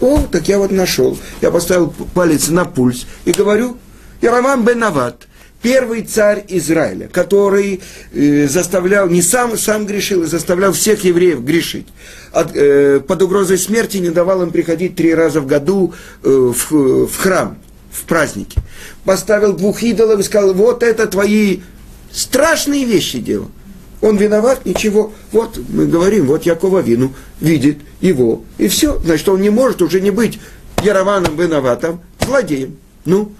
О, 0.00 0.20
так 0.30 0.48
я 0.48 0.58
вот 0.58 0.70
нашел. 0.70 1.18
Я 1.40 1.50
поставил 1.50 1.92
палец 2.14 2.48
на 2.48 2.64
пульс 2.64 3.06
и 3.24 3.32
говорю, 3.32 3.76
Яровам 4.24 4.64
бен 4.64 4.78
Нават, 4.78 5.28
первый 5.60 6.02
царь 6.02 6.46
Израиля, 6.48 7.08
который 7.08 7.82
э, 8.12 8.48
заставлял, 8.48 9.06
не 9.06 9.20
сам, 9.20 9.58
сам 9.58 9.84
грешил, 9.84 10.22
а 10.22 10.26
заставлял 10.26 10.72
всех 10.72 11.04
евреев 11.04 11.42
грешить. 11.42 11.88
От, 12.32 12.56
э, 12.56 13.00
под 13.00 13.20
угрозой 13.20 13.58
смерти 13.58 13.98
не 13.98 14.08
давал 14.08 14.42
им 14.42 14.50
приходить 14.50 14.96
три 14.96 15.14
раза 15.14 15.42
в 15.42 15.46
году 15.46 15.92
э, 16.22 16.28
в, 16.30 17.06
в 17.06 17.16
храм 17.18 17.58
в 17.92 18.04
празднике. 18.04 18.62
Поставил 19.04 19.52
двух 19.52 19.82
идолов 19.82 20.20
и 20.20 20.22
сказал, 20.22 20.54
вот 20.54 20.82
это 20.82 21.06
твои 21.06 21.60
страшные 22.10 22.86
вещи 22.86 23.18
делал. 23.18 23.50
Он 24.00 24.16
виноват, 24.16 24.64
ничего. 24.64 25.12
Вот 25.32 25.60
мы 25.68 25.86
говорим, 25.86 26.28
вот 26.28 26.44
Якова 26.44 26.78
Вину 26.78 27.12
видит 27.42 27.76
его. 28.00 28.42
И 28.56 28.68
все. 28.68 28.98
Значит, 29.00 29.28
он 29.28 29.42
не 29.42 29.50
может 29.50 29.82
уже 29.82 30.00
не 30.00 30.10
быть 30.10 30.38
Ярованом 30.82 31.36
виноватым, 31.36 32.00
злодеем. 32.20 32.78
Ну, 33.04 33.32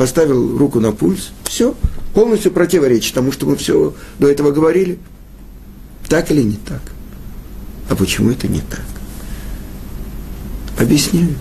поставил 0.00 0.56
руку 0.56 0.80
на 0.80 0.92
пульс, 0.92 1.30
все, 1.44 1.74
полностью 2.14 2.52
противоречит 2.52 3.12
тому, 3.12 3.32
что 3.32 3.44
мы 3.44 3.54
все 3.56 3.92
до 4.18 4.28
этого 4.28 4.50
говорили. 4.50 4.98
Так 6.08 6.30
или 6.30 6.40
не 6.40 6.56
так? 6.56 6.80
А 7.90 7.94
почему 7.94 8.30
это 8.30 8.48
не 8.48 8.60
так? 8.60 8.80
Объясняю. 10.78 11.34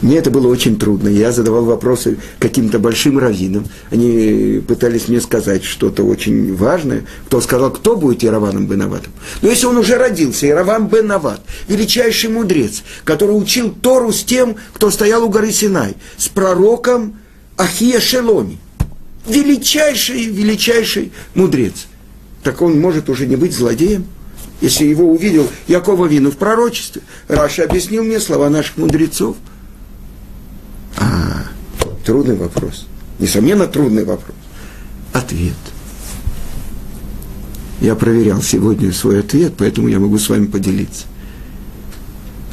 Мне 0.00 0.16
это 0.16 0.30
было 0.30 0.46
очень 0.48 0.78
трудно. 0.78 1.08
Я 1.08 1.30
задавал 1.30 1.66
вопросы 1.66 2.16
каким-то 2.38 2.78
большим 2.78 3.18
раввинам. 3.18 3.66
Они 3.90 4.62
пытались 4.66 5.08
мне 5.08 5.20
сказать 5.20 5.62
что-то 5.62 6.04
очень 6.04 6.56
важное. 6.56 7.04
Кто 7.26 7.42
сказал, 7.42 7.70
кто 7.70 7.96
будет 7.96 8.22
Ярованом 8.22 8.66
Бенаватом? 8.66 9.12
Но 9.42 9.50
если 9.50 9.66
он 9.66 9.76
уже 9.76 9.98
родился, 9.98 10.46
Ярован 10.46 10.88
Бенават, 10.88 11.42
величайший 11.68 12.30
мудрец, 12.30 12.82
который 13.04 13.32
учил 13.32 13.74
Тору 13.74 14.10
с 14.10 14.24
тем, 14.24 14.56
кто 14.72 14.90
стоял 14.90 15.22
у 15.22 15.28
горы 15.28 15.52
Синай, 15.52 15.96
с 16.16 16.28
пророком 16.28 17.18
Ахия 17.56 18.00
Шелони. 18.00 18.58
Величайший, 19.26 20.26
величайший 20.26 21.12
мудрец. 21.34 21.86
Так 22.42 22.60
он 22.60 22.78
может 22.80 23.08
уже 23.08 23.26
не 23.26 23.36
быть 23.36 23.54
злодеем? 23.54 24.04
Если 24.60 24.84
его 24.84 25.10
увидел 25.10 25.48
Якова 25.66 26.06
Вину 26.06 26.30
в 26.30 26.36
пророчестве, 26.36 27.02
Раша 27.28 27.64
объяснил 27.64 28.04
мне 28.04 28.20
слова 28.20 28.50
наших 28.50 28.76
мудрецов– 28.76 29.36
а, 30.96 31.44
трудный 32.04 32.36
вопрос. 32.36 32.86
Несомненно, 33.18 33.66
трудный 33.66 34.04
вопрос. 34.04 34.36
Ответ. 35.12 35.54
Я 37.80 37.94
проверял 37.94 38.40
сегодня 38.42 38.92
свой 38.92 39.20
ответ, 39.20 39.54
поэтому 39.58 39.88
я 39.88 39.98
могу 39.98 40.18
с 40.18 40.28
вами 40.28 40.46
поделиться. 40.46 41.06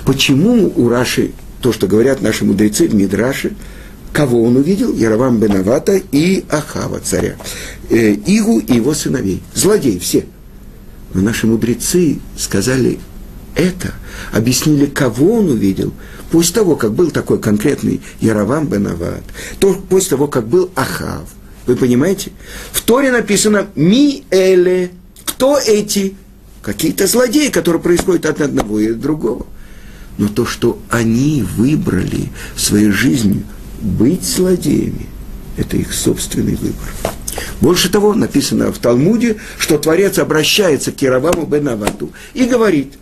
Почему 0.06 0.72
у 0.76 0.90
Раши 0.90 1.32
то, 1.62 1.72
что 1.72 1.88
говорят 1.88 2.22
наши 2.22 2.44
мудрецы 2.44 2.88
в 2.88 2.96
Мидраше, 2.96 3.54
кого 4.14 4.44
он 4.44 4.58
увидел? 4.58 4.94
Яровам 4.94 5.40
Бенавата 5.40 6.02
и 6.12 6.46
Ахава, 6.50 7.00
царя. 7.00 7.36
Э, 7.90 8.14
Игу 8.14 8.60
и 8.60 8.76
его 8.76 8.94
сыновей. 8.94 9.42
Злодеи 9.54 9.98
все. 10.00 10.26
Но 11.14 11.22
наши 11.22 11.48
мудрецы 11.48 12.20
сказали 12.38 13.00
это, 13.56 13.94
объяснили, 14.32 14.86
кого 14.86 15.36
он 15.40 15.50
увидел, 15.50 15.94
после 16.32 16.56
того, 16.56 16.76
как 16.76 16.94
был 16.94 17.12
такой 17.12 17.40
конкретный 17.40 18.02
Яровам 18.22 18.68
Бенават, 18.68 19.24
то 19.60 19.74
после 19.74 20.12
того, 20.12 20.28
как 20.28 20.48
был 20.48 20.72
Ахав. 20.76 21.28
Вы 21.68 21.76
понимаете? 21.76 22.32
В 22.72 22.82
Торе 22.82 23.12
написано 23.12 23.68
«Ми 23.76 24.24
эле». 24.32 24.92
Кто 25.26 25.58
эти? 25.58 26.16
Какие-то 26.62 27.08
злодеи, 27.08 27.50
которые 27.50 27.82
происходят 27.82 28.26
от 28.26 28.42
одного 28.42 28.80
и 28.80 28.92
от 28.92 29.00
другого. 29.00 29.46
Но 30.18 30.28
то, 30.28 30.46
что 30.46 30.80
они 30.90 31.44
выбрали 31.58 32.30
своей 32.56 32.92
жизни 32.92 33.44
быть 33.82 34.24
злодеями, 34.24 35.08
это 35.58 35.78
их 35.78 35.94
собственный 35.94 36.56
выбор. 36.56 36.88
Больше 37.60 37.90
того, 37.90 38.14
написано 38.14 38.72
в 38.72 38.80
Талмуде, 38.80 39.38
что 39.58 39.78
Творец 39.78 40.18
обращается 40.20 40.92
к 40.92 41.02
Яроваму 41.02 41.46
бен 41.46 41.68
Авату 41.70 42.12
и 42.34 42.46
говорит, 42.46 42.94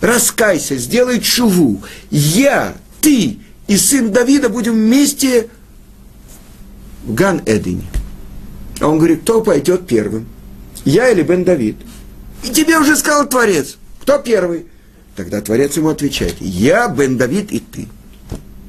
раскайся, 0.00 0.76
сделай 0.76 1.20
чуву, 1.20 1.82
я, 2.10 2.74
ты 3.00 3.38
и 3.66 3.76
сын 3.76 4.12
Давида 4.12 4.48
будем 4.48 4.72
вместе 4.74 5.48
в 7.04 7.14
Ган-Эдене. 7.14 7.84
А 8.80 8.88
он 8.88 8.98
говорит, 8.98 9.22
кто 9.22 9.40
пойдет 9.42 9.86
первым? 9.86 10.26
Я 10.84 11.10
или 11.10 11.22
Бен 11.22 11.44
Давид? 11.44 11.76
И 12.44 12.50
тебе 12.50 12.78
уже 12.78 12.96
сказал 12.96 13.28
Творец. 13.28 13.76
Кто 14.02 14.18
первый? 14.18 14.66
Тогда 15.16 15.40
Творец 15.40 15.76
ему 15.76 15.88
отвечает, 15.88 16.36
я, 16.40 16.88
Бен 16.88 17.16
Давид 17.16 17.50
и 17.50 17.58
ты. 17.58 17.88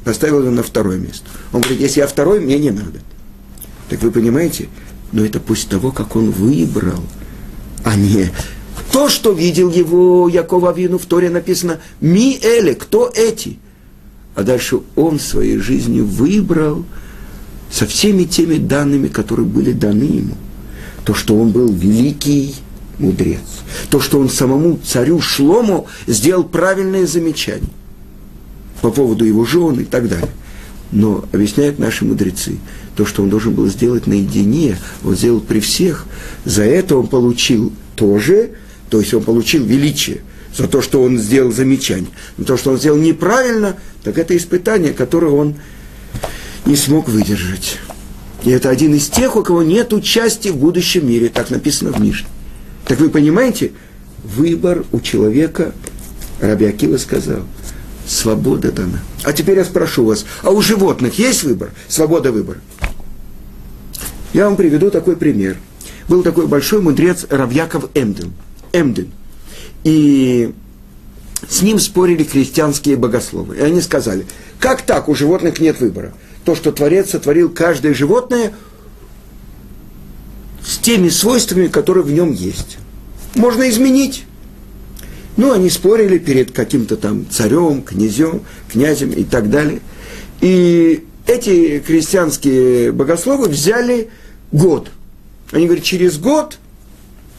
Поставил 0.03 0.41
его 0.41 0.51
на 0.51 0.63
второе 0.63 0.97
место. 0.97 1.25
Он 1.51 1.61
говорит, 1.61 1.81
если 1.81 1.99
я 1.99 2.07
второй, 2.07 2.39
мне 2.39 2.57
не 2.57 2.71
надо. 2.71 2.99
Так 3.89 4.01
вы 4.01 4.11
понимаете? 4.11 4.69
Но 5.11 5.25
это 5.25 5.39
после 5.39 5.69
того, 5.69 5.91
как 5.91 6.15
он 6.15 6.31
выбрал, 6.31 7.03
а 7.83 7.95
не 7.95 8.31
то, 8.91 9.07
что 9.07 9.31
видел 9.31 9.69
его 9.69 10.27
Якова 10.27 10.73
Вину 10.73 10.97
в 10.97 11.05
Торе 11.05 11.29
написано 11.29 11.79
«Ми 12.01 12.39
эле», 12.41 12.75
кто 12.75 13.11
эти? 13.13 13.59
А 14.35 14.43
дальше 14.43 14.79
он 14.95 15.19
своей 15.19 15.57
жизни 15.57 16.01
выбрал 16.01 16.85
со 17.71 17.85
всеми 17.85 18.23
теми 18.23 18.55
данными, 18.55 19.07
которые 19.07 19.45
были 19.45 19.73
даны 19.73 20.03
ему. 20.03 20.35
То, 21.05 21.13
что 21.13 21.39
он 21.39 21.51
был 21.51 21.71
великий 21.71 22.55
мудрец. 22.97 23.39
То, 23.89 23.99
что 23.99 24.19
он 24.19 24.29
самому 24.29 24.79
царю 24.83 25.21
Шлому 25.21 25.87
сделал 26.07 26.43
правильное 26.43 27.05
замечание 27.05 27.69
по 28.81 28.91
поводу 28.91 29.25
его 29.25 29.45
жены 29.45 29.81
и 29.81 29.85
так 29.85 30.07
далее. 30.07 30.29
Но 30.91 31.23
объясняют 31.31 31.77
наши 31.77 32.03
мудрецы, 32.03 32.57
то, 32.95 33.05
что 33.05 33.21
он 33.21 33.29
должен 33.29 33.53
был 33.53 33.67
сделать 33.67 34.07
наедине, 34.07 34.77
он 35.03 35.15
сделал 35.15 35.39
при 35.39 35.59
всех, 35.59 36.05
за 36.45 36.63
это 36.63 36.97
он 36.97 37.07
получил 37.07 37.71
тоже, 37.95 38.51
то 38.89 38.99
есть 38.99 39.13
он 39.13 39.23
получил 39.23 39.65
величие, 39.65 40.21
за 40.55 40.67
то, 40.67 40.81
что 40.81 41.03
он 41.03 41.19
сделал 41.19 41.51
замечание. 41.51 42.09
Но 42.37 42.45
то, 42.45 42.57
что 42.57 42.71
он 42.71 42.79
сделал 42.79 42.97
неправильно, 42.97 43.75
так 44.03 44.17
это 44.17 44.35
испытание, 44.35 44.93
которое 44.93 45.31
он 45.31 45.55
не 46.65 46.75
смог 46.75 47.07
выдержать. 47.07 47.77
И 48.43 48.49
это 48.49 48.69
один 48.69 48.95
из 48.95 49.09
тех, 49.09 49.35
у 49.35 49.43
кого 49.43 49.63
нет 49.63 49.93
участия 49.93 50.51
в 50.51 50.57
будущем 50.57 51.07
мире, 51.07 51.29
так 51.29 51.49
написано 51.49 51.91
в 51.91 51.99
Мишне. 51.99 52.27
Так 52.85 52.99
вы 52.99 53.09
понимаете, 53.09 53.73
выбор 54.23 54.85
у 54.91 54.99
человека, 55.01 55.73
Раби 56.39 56.65
Акива 56.65 56.97
сказал, 56.97 57.43
свобода 58.09 58.71
дана. 58.71 58.99
А 59.23 59.33
теперь 59.33 59.57
я 59.57 59.65
спрошу 59.65 60.05
вас, 60.05 60.25
а 60.41 60.49
у 60.49 60.61
животных 60.61 61.19
есть 61.19 61.43
выбор, 61.43 61.71
свобода 61.87 62.31
выбора? 62.31 62.59
Я 64.33 64.45
вам 64.45 64.55
приведу 64.55 64.89
такой 64.89 65.15
пример. 65.15 65.57
Был 66.07 66.23
такой 66.23 66.47
большой 66.47 66.81
мудрец 66.81 67.25
Равьяков 67.29 67.89
Эмден. 67.93 68.33
Эмден. 68.73 69.11
И 69.83 70.53
с 71.47 71.61
ним 71.61 71.79
спорили 71.79 72.23
христианские 72.23 72.95
богословы. 72.95 73.57
И 73.57 73.61
они 73.61 73.79
сказали, 73.81 74.25
как 74.59 74.81
так, 74.81 75.07
у 75.07 75.15
животных 75.15 75.59
нет 75.59 75.79
выбора? 75.79 76.13
То, 76.45 76.55
что 76.55 76.71
Творец 76.71 77.11
сотворил 77.11 77.49
каждое 77.49 77.93
животное 77.93 78.53
с 80.65 80.77
теми 80.77 81.09
свойствами, 81.09 81.67
которые 81.67 82.03
в 82.03 82.11
нем 82.11 82.31
есть. 82.31 82.77
Можно 83.35 83.69
изменить. 83.69 84.25
Ну, 85.39 85.53
они 85.53 85.69
спорили 85.69 86.17
перед 86.17 86.51
каким-то 86.51 86.97
там 86.97 87.25
царем, 87.29 87.81
князем, 87.81 88.41
князем 88.69 89.11
и 89.11 89.23
так 89.23 89.49
далее. 89.49 89.79
И 90.41 91.05
эти 91.27 91.79
крестьянские 91.79 92.91
богословы 92.91 93.47
взяли 93.47 94.09
год. 94.51 94.91
Они 95.53 95.65
говорят, 95.67 95.85
через 95.85 96.17
год 96.17 96.59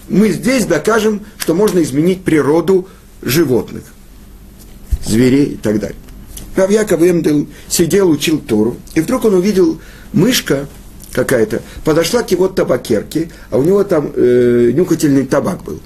мы 0.09 0.31
здесь 0.31 0.65
докажем, 0.65 1.21
что 1.37 1.55
можно 1.55 1.83
изменить 1.83 2.25
природу 2.25 2.89
животных, 3.21 3.83
зверей 5.05 5.53
и 5.53 5.57
так 5.57 5.79
далее. 5.79 5.99
Рав 6.57 6.71
Яков 6.71 7.03
Эмдел 7.03 7.49
сидел, 7.69 8.09
учил 8.09 8.39
Тору, 8.39 8.79
и 8.95 9.03
вдруг 9.03 9.27
он 9.27 9.35
увидел 9.35 9.79
мышка 10.15 10.69
какая-то, 11.13 11.61
подошла 11.85 12.23
к 12.23 12.31
его 12.31 12.49
табакерке, 12.49 13.31
а 13.51 13.59
у 13.59 13.63
него 13.63 13.85
там 13.85 14.11
э, 14.17 14.71
нюхательный 14.73 15.27
табак 15.27 15.63
был. 15.65 15.81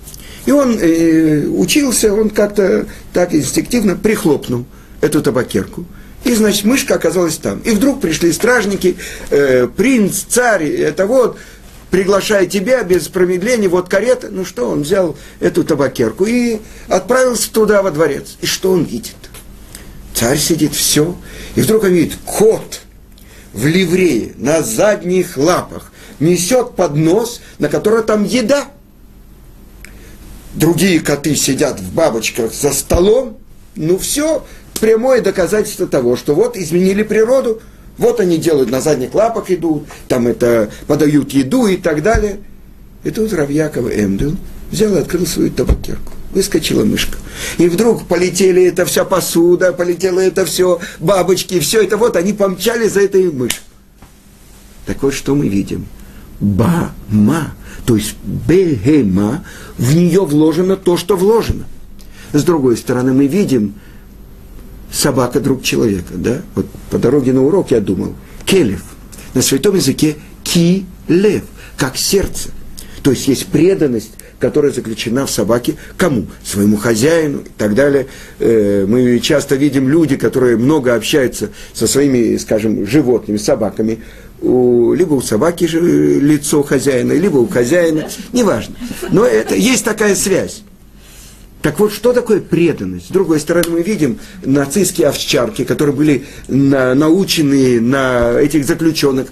И 0.47 0.53
он 0.53 0.79
э, 0.79 1.47
учился, 1.47 2.13
он 2.13 2.31
как-то 2.31 2.87
так 3.13 3.35
инстинктивно 3.35 3.97
прихлопнул 3.97 4.67
эту 5.01 5.23
табакерку. 5.23 5.87
И, 6.25 6.35
значит, 6.35 6.65
мышка 6.65 6.95
оказалась 6.95 7.37
там. 7.37 7.61
И 7.61 7.71
вдруг 7.71 8.01
пришли 8.01 8.33
стражники, 8.33 8.97
э, 9.31 9.69
принц, 9.69 10.23
царь, 10.29 10.65
это 10.65 11.07
вот, 11.07 11.39
приглашая 11.91 12.47
тебя 12.47 12.83
без 12.83 13.09
промедления, 13.09 13.69
вот 13.69 13.89
карета. 13.89 14.29
Ну 14.31 14.45
что, 14.45 14.69
он 14.69 14.83
взял 14.83 15.17
эту 15.41 15.65
табакерку 15.65 16.25
и 16.25 16.61
отправился 16.89 17.53
туда, 17.53 17.83
во 17.83 17.91
дворец. 17.91 18.37
И 18.41 18.47
что 18.47 18.73
он 18.73 18.85
видит? 18.85 19.17
Царь 20.15 20.39
сидит, 20.39 20.75
все. 20.75 21.15
И 21.57 21.61
вдруг 21.61 21.85
он 21.85 21.91
видит, 21.91 22.17
кот 22.25 22.81
в 23.53 23.67
ливрее, 23.67 24.33
на 24.37 24.63
задних 24.63 25.37
лапах, 25.37 25.93
несет 26.21 26.75
поднос, 26.75 27.41
на 27.59 27.69
котором 27.69 28.05
там 28.05 28.25
еда. 28.25 28.69
Другие 30.55 31.01
коты 31.01 31.35
сидят 31.35 31.81
в 31.81 31.93
бабочках 31.93 32.53
за 32.55 32.73
столом. 32.73 33.39
Ну 33.75 33.99
все, 33.99 34.45
прямое 34.81 35.21
доказательство 35.21 35.87
того, 35.87 36.17
что 36.17 36.35
вот 36.35 36.57
изменили 36.57 37.03
природу, 37.03 37.61
вот 37.99 38.21
они 38.21 38.39
делают 38.39 38.71
на 38.71 38.81
задних 38.81 39.15
лапах 39.15 39.51
идут, 39.51 39.85
там 40.09 40.27
это 40.27 40.71
подают 40.87 41.33
еду 41.33 41.67
и 41.67 41.77
так 41.77 42.03
далее. 42.03 42.39
И 43.03 43.11
тут 43.11 43.33
Равьяков 43.33 43.91
Эмдел 43.93 44.37
взял 44.71 44.95
и 44.97 45.01
открыл 45.01 45.27
свою 45.27 45.51
табакерку. 45.51 46.13
Выскочила 46.33 46.85
мышка. 46.85 47.19
И 47.59 47.69
вдруг 47.69 48.07
полетели 48.07 48.65
это 48.65 48.85
вся 48.87 49.05
посуда, 49.05 49.73
полетело 49.73 50.19
это 50.19 50.45
все, 50.45 50.81
бабочки, 50.99 51.61
все 51.61 51.83
это 51.83 51.97
вот, 51.97 52.17
они 52.17 52.33
помчали 52.33 52.89
за 52.89 53.03
этой 53.03 53.31
мышью. 53.31 53.63
Так 54.87 55.03
вот, 55.03 55.15
что 55.15 55.35
мы 55.35 55.49
видим? 55.49 55.87
Ба-ма, 56.41 57.55
то 57.87 57.97
есть 57.97 58.17
бегема, 58.25 59.45
в 59.77 59.95
нее 59.95 60.25
вложено 60.25 60.77
то, 60.77 60.97
что 60.97 61.17
вложено. 61.17 61.65
С 62.33 62.43
другой 62.43 62.77
стороны, 62.77 63.13
мы 63.13 63.27
видим, 63.27 63.75
собака 64.91 65.41
друг 65.41 65.63
человека, 65.63 66.15
да? 66.15 66.43
Вот 66.55 66.67
по 66.91 66.99
дороге 66.99 67.33
на 67.33 67.45
урок 67.45 67.71
я 67.71 67.81
думал, 67.81 68.15
келев, 68.47 68.83
на 69.35 69.43
святом 69.43 69.75
языке 69.75 70.17
ки-лев, 70.43 71.43
как 71.77 71.97
сердце. 71.97 72.51
То 73.03 73.11
есть 73.11 73.29
есть 73.29 73.47
преданность, 73.47 74.13
которая 74.39 74.73
заключена 74.73 75.27
в 75.27 75.31
собаке 75.31 75.75
кому? 75.97 76.27
Своему 76.45 76.77
хозяину 76.77 77.41
и 77.41 77.51
так 77.59 77.75
далее. 77.75 78.07
Э, 78.39 78.87
мы 78.89 79.19
часто 79.21 79.57
видим 79.57 79.89
люди, 79.89 80.17
которые 80.17 80.57
много 80.57 80.95
общаются 80.95 81.51
со 81.73 81.87
своими, 81.87 82.37
скажем, 82.37 82.87
животными, 82.87 83.37
собаками. 83.37 84.03
У, 84.41 84.93
либо 84.93 85.15
у 85.15 85.23
собаки 85.23 85.65
же 85.65 85.81
лицо 85.81 86.63
хозяина, 86.63 87.13
либо 87.13 87.39
у 87.39 87.47
хозяина, 87.47 88.09
неважно. 88.33 88.77
Но 89.11 89.25
это, 89.25 89.55
есть 89.55 89.85
такая 89.85 90.15
связь. 90.15 90.63
Так 91.63 91.81
вот, 91.81 91.95
что 91.95 92.13
такое 92.13 92.41
преданность? 92.41 93.07
С 93.07 93.11
другой 93.11 93.41
стороны, 93.41 93.71
мы 93.71 93.83
видим 93.83 94.19
нацистские 94.45 95.09
овчарки, 95.09 95.65
которые 95.65 95.97
были 95.97 96.27
на, 96.47 96.95
научены 96.95 97.81
на 97.81 98.39
этих 98.39 98.67
заключенных, 98.67 99.29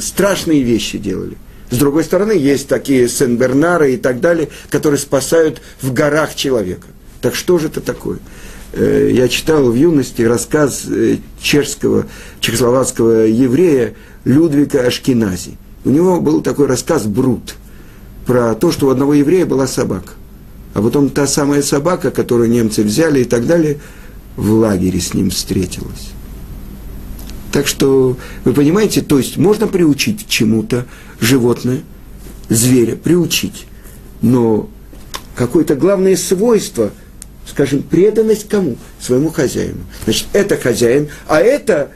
страшные 0.00 0.62
вещи 0.62 0.96
делали. 0.96 1.36
С 1.70 1.76
другой 1.76 2.04
стороны, 2.04 2.32
есть 2.32 2.68
такие 2.68 3.06
Сен-Бернары 3.06 3.94
и 3.94 3.96
так 3.98 4.20
далее, 4.20 4.48
которые 4.70 4.98
спасают 4.98 5.60
в 5.82 5.92
горах 5.92 6.34
человека. 6.34 6.86
Так 7.20 7.34
что 7.34 7.58
же 7.58 7.66
это 7.66 7.82
такое? 7.82 8.18
Э, 8.76 9.10
я 9.12 9.28
читал 9.28 9.70
в 9.70 9.74
юности 9.74 10.22
рассказ 10.22 10.84
э, 10.88 11.18
чешского, 11.40 12.06
чехословацкого 12.40 13.26
еврея 13.26 13.94
Людвига 14.24 14.84
Ашкинази. 14.86 15.56
У 15.84 15.90
него 15.90 16.20
был 16.20 16.42
такой 16.42 16.66
рассказ 16.66 17.06
«Брут» 17.06 17.54
про 18.26 18.54
то, 18.54 18.72
что 18.72 18.88
у 18.88 18.90
одного 18.90 19.14
еврея 19.14 19.46
была 19.46 19.68
собака. 19.68 20.14
А 20.72 20.82
потом 20.82 21.08
та 21.10 21.28
самая 21.28 21.62
собака, 21.62 22.10
которую 22.10 22.50
немцы 22.50 22.82
взяли 22.82 23.20
и 23.20 23.24
так 23.24 23.46
далее, 23.46 23.78
в 24.36 24.50
лагере 24.50 25.00
с 25.00 25.14
ним 25.14 25.30
встретилась. 25.30 26.10
Так 27.52 27.68
что, 27.68 28.16
вы 28.44 28.52
понимаете, 28.52 29.02
то 29.02 29.18
есть 29.18 29.36
можно 29.36 29.68
приучить 29.68 30.26
чему-то 30.26 30.86
животное, 31.20 31.82
зверя, 32.48 32.96
приучить. 32.96 33.66
Но 34.20 34.68
какое-то 35.36 35.76
главное 35.76 36.16
свойство, 36.16 36.90
скажем, 37.46 37.82
преданность 37.82 38.48
кому? 38.48 38.76
Своему 39.00 39.30
хозяину. 39.30 39.80
Значит, 40.04 40.26
это 40.32 40.56
хозяин, 40.56 41.08
а 41.26 41.40
это 41.40 41.90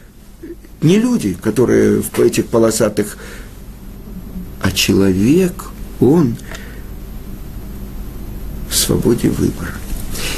не 0.80 0.98
люди, 0.98 1.36
которые 1.40 2.02
в 2.02 2.20
этих 2.20 2.46
полосатых, 2.46 3.18
а 4.60 4.70
человек, 4.70 5.52
он 6.00 6.36
в 8.68 8.76
свободе 8.76 9.30
выбора. 9.30 9.72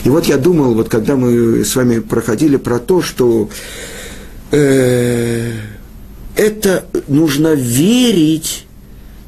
И 0.04 0.08
вот 0.08 0.26
я 0.26 0.38
думал, 0.38 0.74
вот 0.74 0.88
когда 0.88 1.16
мы 1.16 1.64
с 1.64 1.74
вами 1.76 1.98
проходили 1.98 2.56
про 2.56 2.78
то, 2.78 3.02
что 3.02 3.50
э, 4.50 5.52
это 6.36 6.84
нужно 7.08 7.54
верить 7.54 8.66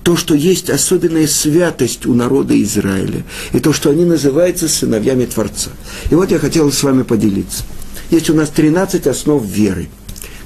то, 0.02 0.16
что 0.16 0.34
есть 0.34 0.68
особенная 0.68 1.26
святость 1.26 2.06
у 2.06 2.14
народа 2.14 2.60
Израиля, 2.62 3.24
и 3.52 3.60
то, 3.60 3.72
что 3.72 3.90
они 3.90 4.04
называются 4.04 4.68
сыновьями 4.68 5.26
Творца. 5.26 5.70
И 6.10 6.14
вот 6.14 6.30
я 6.30 6.38
хотел 6.38 6.72
с 6.72 6.82
вами 6.82 7.02
поделиться. 7.02 7.64
Есть 8.10 8.30
у 8.30 8.34
нас 8.34 8.50
13 8.50 9.06
основ 9.06 9.44
веры, 9.44 9.88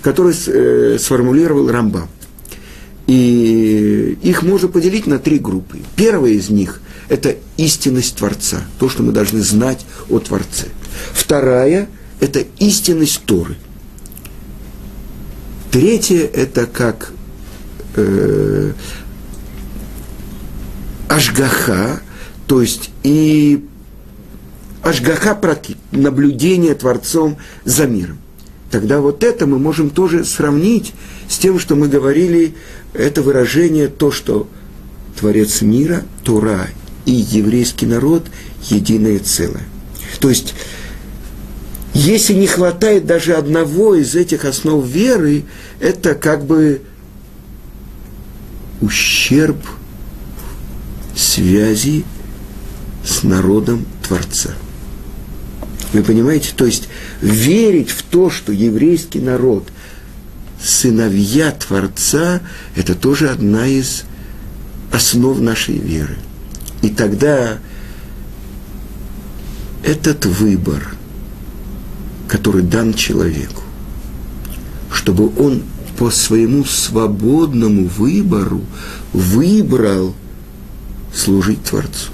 которые 0.02 0.36
э, 0.46 0.98
сформулировал 1.00 1.70
Рамбам. 1.70 2.08
И 3.06 4.18
их 4.22 4.42
можно 4.42 4.68
поделить 4.68 5.06
на 5.06 5.18
три 5.18 5.38
группы. 5.38 5.78
Первая 5.94 6.32
из 6.32 6.50
них– 6.50 6.80
это 7.08 7.36
истинность 7.56 8.16
Творца, 8.16 8.62
то, 8.78 8.88
что 8.88 9.02
мы 9.02 9.12
должны 9.12 9.40
знать 9.40 9.86
о 10.10 10.18
Творце. 10.18 10.66
Вторая– 11.12 11.88
это 12.20 12.44
истинность 12.58 13.22
Торы. 13.24 13.56
Третье– 15.70 16.24
это 16.34 16.66
как 16.66 17.12
э, 17.94 18.72
Ашгаха, 21.08 22.00
то 22.46 22.60
есть 22.60 22.90
и 23.02 23.64
Ашгаха 24.82 25.34
прати, 25.34 25.76
наблюдение 25.92 26.74
Творцом 26.74 27.38
за 27.64 27.86
миром. 27.86 28.18
Тогда 28.70 29.00
вот 29.00 29.22
это 29.22 29.46
мы 29.46 29.58
можем 29.58 29.90
тоже 29.90 30.24
сравнить 30.24 30.92
с 31.28 31.38
тем, 31.38 31.58
что 31.58 31.76
мы 31.76 31.88
говорили, 31.88 32.54
это 32.92 33.22
выражение, 33.22 33.88
то, 33.88 34.10
что 34.10 34.48
Творец 35.18 35.62
мира, 35.62 36.02
Тура 36.24 36.68
и 37.04 37.12
еврейский 37.12 37.86
народ– 37.86 38.26
единое 38.68 39.18
целое. 39.20 39.64
То 40.18 40.28
есть, 40.28 40.54
если 41.94 42.34
не 42.34 42.46
хватает 42.46 43.06
даже 43.06 43.34
одного 43.34 43.94
из 43.94 44.14
этих 44.14 44.44
основ 44.44 44.84
веры, 44.84 45.44
это 45.78 46.14
как 46.14 46.44
бы 46.44 46.82
ущерб– 48.80 49.56
связи 51.16 52.04
с 53.04 53.22
народом 53.22 53.86
Творца. 54.06 54.50
Вы 55.92 56.02
понимаете? 56.02 56.52
То 56.54 56.66
есть 56.66 56.88
верить 57.20 57.90
в 57.90 58.02
то, 58.02 58.30
что 58.30 58.52
еврейский 58.52 59.20
народ 59.20 59.66
сыновья 60.62 61.52
Творца, 61.52 62.40
это 62.74 62.94
тоже 62.94 63.30
одна 63.30 63.66
из 63.66 64.04
основ 64.92 65.40
нашей 65.40 65.78
веры. 65.78 66.16
И 66.82 66.90
тогда 66.90 67.58
этот 69.82 70.26
выбор, 70.26 70.94
который 72.28 72.62
дан 72.62 72.92
человеку, 72.92 73.62
чтобы 74.92 75.32
он 75.38 75.62
по 75.96 76.10
своему 76.10 76.64
свободному 76.64 77.86
выбору 77.86 78.60
выбрал– 79.14 80.14
служить 81.16 81.64
Творцу. 81.64 82.10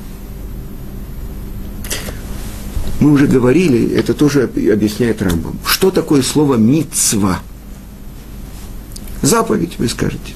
Мы 3.00 3.10
уже 3.10 3.26
говорили, 3.26 3.92
это 3.94 4.14
тоже 4.14 4.44
объясняет 4.44 5.22
Рамбам. 5.22 5.58
Что 5.66 5.90
такое 5.90 6.22
слово 6.22 6.54
«мицва»? 6.54 7.40
Заповедь, 9.22 9.78
вы 9.78 9.88
скажете. 9.88 10.34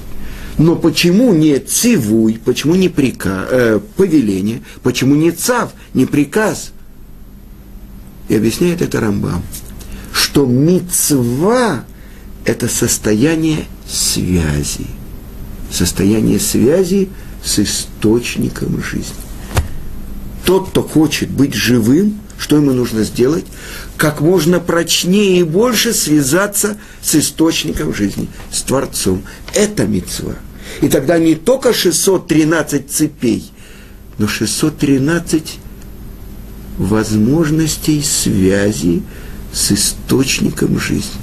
Но 0.57 0.75
почему 0.75 1.33
не 1.33 1.59
цивуй, 1.59 2.39
почему 2.43 2.75
не 2.75 2.89
приказ, 2.89 3.47
э, 3.51 3.79
повеление, 3.95 4.63
почему 4.83 5.15
не 5.15 5.31
цав, 5.31 5.71
не 5.93 6.05
приказ? 6.05 6.71
И 8.27 8.35
объясняет 8.35 8.81
это 8.81 8.99
Рамбам, 8.99 9.43
что 10.11 10.45
мицва– 10.45 11.85
это 12.45 12.67
состояние 12.67 13.65
связи. 13.87 14.87
Состояние 15.71 16.39
связи– 16.39 17.09
с 17.47 17.59
источником 17.59 18.83
жизни. 18.83 19.15
Тот, 20.45 20.69
кто 20.69 20.83
хочет 20.83 21.29
быть 21.29 21.53
живым, 21.53 22.19
что 22.37 22.57
ему 22.57 22.73
нужно 22.73 23.03
сделать? 23.03 23.45
Как 23.95 24.21
можно 24.21 24.59
прочнее 24.59 25.39
и 25.39 25.43
больше 25.43 25.93
связаться 25.93 26.77
с 27.01 27.15
источником 27.15 27.93
жизни, 27.93 28.27
с 28.51 28.61
Творцом. 28.61 29.23
Это 29.53 29.87
мецва. 29.87 30.35
И 30.81 30.89
тогда 30.89 31.17
не 31.17 31.35
только 31.35 31.73
613 31.73 32.91
цепей, 32.91 33.49
но 34.17 34.27
613 34.27 35.57
возможностей 36.77 38.03
связи 38.03 39.03
с 39.53 39.71
источником 39.71 40.79
жизни. 40.79 41.19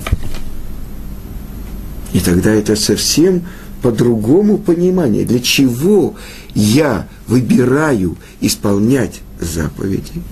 И 2.13 2.21
тогда 2.21 2.53
это 2.53 2.77
совсем 2.77 3.45
по-другому 3.85 4.57
понимание, 4.57 5.27
для 5.27 5.41
чего 5.41 6.15
я 6.55 7.07
выбираю 7.27 8.17
исполнять 8.41 9.21
заповеди, 9.39 10.23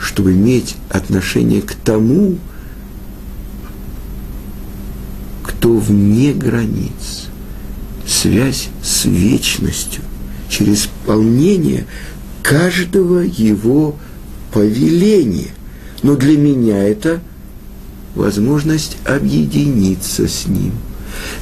чтобы 0.00 0.32
иметь 0.32 0.76
отношение 0.88 1.60
к 1.60 1.74
тому, 1.74 2.38
кто 5.42 5.76
вне 5.76 6.32
границ, 6.32 7.26
связь 8.06 8.70
с 8.82 9.04
вечностью, 9.04 10.02
через 10.48 10.86
исполнение 10.86 11.84
каждого 12.42 13.18
его 13.18 13.94
повеления. 14.54 15.50
Но 16.02 16.16
для 16.16 16.38
меня 16.38 16.82
это 16.82 17.20
возможность 18.14 18.96
объединиться 19.04 20.26
с 20.26 20.46
ним– 20.46 20.72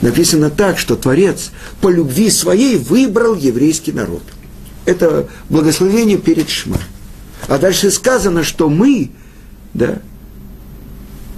написано 0.02 0.50
так, 0.50 0.78
что 0.78 0.96
Творец 0.96 1.50
по 1.80 1.88
любви 1.88 2.30
своей 2.30 2.76
выбрал 2.76 3.34
еврейский 3.34 3.92
народ. 3.92 4.22
Это 4.84 5.28
благословение 5.48 6.18
перед 6.18 6.48
Шма. 6.48 6.78
А 7.48 7.58
дальше 7.58 7.90
сказано, 7.90 8.42
что 8.44 8.68
мы, 8.68 9.10
да, 9.74 9.98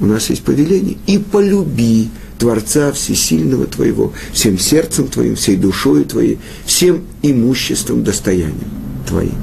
у 0.01 0.07
нас 0.07 0.31
есть 0.31 0.43
повеление, 0.43 0.97
и 1.07 1.19
полюби 1.19 2.11
Творца 2.39 2.93
Всесильного 2.93 3.67
Твоего, 3.67 4.13
всем 4.33 4.59
сердцем 4.59 5.09
Твоим, 5.09 5.35
всей 5.35 5.57
душой 5.57 6.05
Твоей, 6.05 6.39
всем 6.65 7.03
имуществом, 7.23 8.05
достоянием 8.05 8.71
Твоим. 9.07 9.35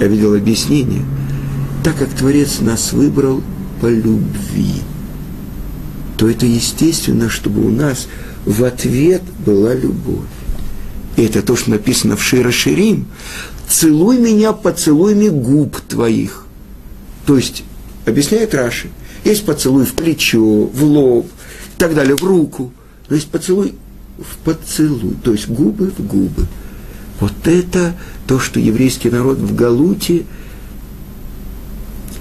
Я 0.00 0.08
видел 0.08 0.34
объяснение. 0.34 1.02
Так 1.82 1.96
как 1.96 2.10
Творец 2.10 2.60
нас 2.60 2.92
выбрал 2.92 3.42
по 3.80 3.86
любви, 3.86 4.82
то 6.16 6.28
это 6.28 6.46
естественно, 6.46 7.28
чтобы 7.28 7.64
у 7.64 7.70
нас 7.70 8.06
в 8.44 8.64
ответ 8.64 9.22
была 9.44 9.74
любовь. 9.74 10.26
И 11.16 11.22
это 11.22 11.42
то, 11.42 11.56
что 11.56 11.70
написано 11.70 12.16
в 12.16 12.22
Широширим. 12.22 13.06
«Целуй 13.68 14.18
меня 14.18 14.52
поцелуями 14.52 15.28
губ 15.28 15.80
твоих». 15.80 16.46
То 17.26 17.36
есть, 17.36 17.64
объясняет 18.04 18.54
Раши, 18.54 18.90
есть 19.24 19.46
поцелуй 19.46 19.86
в 19.86 19.94
плечо, 19.94 20.66
в 20.66 20.82
лоб, 20.82 21.26
и 21.26 21.78
так 21.78 21.94
далее, 21.94 22.16
в 22.16 22.24
руку. 22.24 22.72
Но 23.08 23.16
есть 23.16 23.28
поцелуй 23.28 23.74
в 24.18 24.36
поцелуй, 24.44 25.14
то 25.22 25.32
есть 25.32 25.48
губы 25.48 25.92
в 25.96 26.04
губы. 26.04 26.46
Вот 27.20 27.32
это 27.44 27.94
то, 28.26 28.40
что 28.40 28.58
еврейский 28.58 29.10
народ 29.10 29.38
в 29.38 29.54
Галуте 29.54 30.24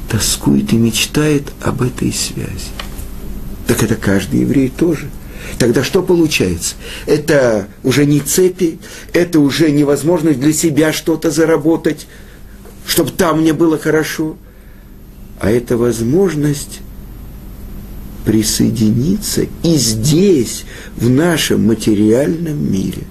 тоскует 0.09 0.71
и 0.73 0.77
мечтает 0.77 1.51
об 1.61 1.81
этой 1.81 2.13
связи. 2.13 2.69
Так 3.67 3.83
это 3.83 3.95
каждый 3.95 4.41
еврей 4.41 4.69
тоже– 4.69 5.09
Тогда 5.57 5.83
что 5.83 6.01
получается? 6.01 6.75
Это 7.05 7.67
уже 7.83 8.05
не 8.05 8.19
цепи, 8.19 8.79
это 9.13 9.39
уже 9.39 9.71
невозможность 9.71 10.39
для 10.39 10.53
себя 10.53 10.93
что-то 10.93 11.31
заработать, 11.31 12.07
чтобы 12.87 13.11
там 13.11 13.41
мне 13.41 13.53
было 13.53 13.77
хорошо, 13.77 14.37
а 15.39 15.49
это 15.49 15.77
возможность 15.77 16.81
присоединиться 18.25 19.47
и 19.63 19.75
здесь, 19.75 20.65
в 20.95 21.09
нашем 21.09 21.65
материальном 21.65 22.71
мире, 22.71 23.03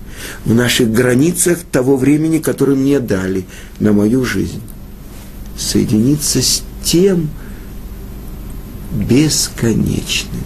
в 0.44 0.54
наших 0.54 0.92
границах 0.92 1.58
того 1.70 1.96
времени, 1.96 2.38
которое 2.38 2.76
мне 2.76 3.00
дали 3.00 3.44
на 3.80 3.92
мою 3.92 4.24
жизнь, 4.24 4.62
соединиться 5.58 6.40
с 6.40 6.62
тем, 6.84 7.30
бесконечным, 8.92 10.42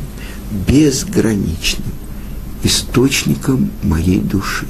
безграничным 0.69 1.93
источником 2.62 3.71
моей 3.83 4.21
души. 4.21 4.67